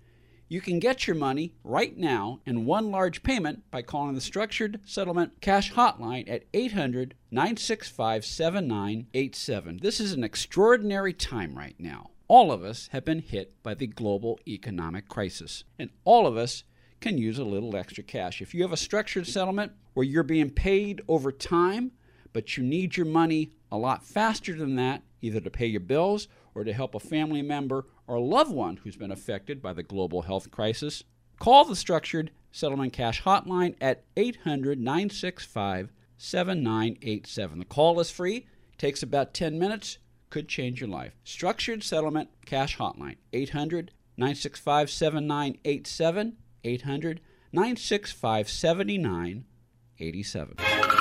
you 0.47 0.61
can 0.61 0.79
get 0.79 1.07
your 1.07 1.15
money 1.15 1.55
right 1.63 1.97
now 1.97 2.39
in 2.45 2.65
one 2.65 2.91
large 2.91 3.23
payment 3.23 3.63
by 3.71 3.81
calling 3.81 4.13
the 4.13 4.21
Structured 4.21 4.79
Settlement 4.85 5.41
Cash 5.41 5.73
Hotline 5.73 6.29
at 6.29 6.43
800 6.53 7.15
965 7.31 8.23
7987. 8.23 9.79
This 9.81 9.99
is 9.99 10.13
an 10.13 10.23
extraordinary 10.23 11.13
time 11.13 11.57
right 11.57 11.75
now. 11.79 12.11
All 12.27 12.51
of 12.51 12.63
us 12.63 12.89
have 12.91 13.03
been 13.05 13.19
hit 13.19 13.61
by 13.63 13.73
the 13.73 13.87
global 13.87 14.39
economic 14.47 15.07
crisis, 15.07 15.63
and 15.79 15.89
all 16.03 16.27
of 16.27 16.37
us 16.37 16.63
can 17.01 17.17
use 17.17 17.39
a 17.39 17.43
little 17.43 17.75
extra 17.75 18.03
cash. 18.03 18.41
If 18.41 18.53
you 18.53 18.61
have 18.61 18.71
a 18.71 18.77
structured 18.77 19.27
settlement 19.27 19.73
where 19.93 20.05
you're 20.05 20.23
being 20.23 20.49
paid 20.51 21.01
over 21.07 21.31
time, 21.31 21.91
but 22.35 22.55
you 22.57 22.63
need 22.63 22.97
your 22.97 23.05
money 23.05 23.53
a 23.71 23.77
lot 23.77 24.03
faster 24.03 24.53
than 24.53 24.75
that, 24.75 25.01
either 25.21 25.39
to 25.39 25.49
pay 25.49 25.67
your 25.67 25.79
bills 25.79 26.27
or 26.53 26.65
to 26.65 26.73
help 26.73 26.93
a 26.93 26.99
family 26.99 27.41
member 27.41 27.85
or 28.07 28.15
a 28.15 28.21
loved 28.21 28.51
one 28.51 28.75
who's 28.75 28.97
been 28.97 29.09
affected 29.09 29.61
by 29.61 29.71
the 29.71 29.83
global 29.83 30.23
health 30.23 30.51
crisis, 30.51 31.05
call 31.39 31.63
the 31.63 31.77
Structured 31.77 32.31
Settlement 32.51 32.91
Cash 32.91 33.23
Hotline 33.23 33.75
at 33.79 34.03
800 34.17 34.77
965 34.77 35.93
7987. 36.17 37.59
The 37.59 37.63
call 37.63 38.01
is 38.01 38.11
free, 38.11 38.47
takes 38.77 39.01
about 39.01 39.33
10 39.33 39.57
minutes, 39.57 39.99
could 40.29 40.49
change 40.49 40.81
your 40.81 40.89
life. 40.89 41.13
Structured 41.23 41.83
Settlement 41.83 42.27
Cash 42.45 42.77
Hotline 42.77 43.15
800 43.31 43.91
965 44.17 44.89
7987. 44.89 46.35
800 46.65 47.21
965 47.53 48.49
7987. 48.49 50.94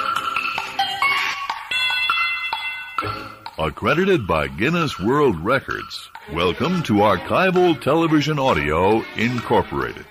Accredited 3.58 4.26
by 4.26 4.48
Guinness 4.48 4.98
World 4.98 5.38
Records, 5.38 6.10
welcome 6.32 6.82
to 6.84 6.94
Archival 6.94 7.80
Television 7.80 8.38
Audio 8.38 9.04
Incorporated. 9.16 10.06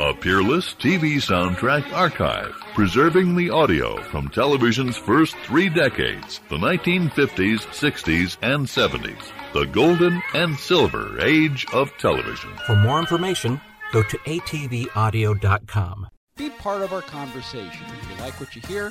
A 0.00 0.12
peerless 0.12 0.74
TV 0.74 1.16
soundtrack 1.16 1.92
archive, 1.92 2.52
preserving 2.74 3.36
the 3.36 3.50
audio 3.50 4.02
from 4.02 4.28
television's 4.28 4.96
first 4.96 5.36
three 5.44 5.68
decades, 5.68 6.40
the 6.48 6.56
1950s, 6.56 7.60
60s, 7.68 8.36
and 8.42 8.66
70s, 8.66 9.30
the 9.52 9.66
golden 9.66 10.20
and 10.34 10.58
silver 10.58 11.20
age 11.20 11.64
of 11.72 11.96
television. 11.98 12.50
For 12.66 12.74
more 12.74 12.98
information, 12.98 13.60
go 13.92 14.02
to 14.02 14.18
atvaudio.com. 14.18 16.08
Be 16.36 16.50
part 16.50 16.82
of 16.82 16.92
our 16.92 17.02
conversation. 17.02 17.86
If 17.86 18.10
you 18.10 18.16
like 18.24 18.40
what 18.40 18.56
you 18.56 18.62
hear, 18.62 18.90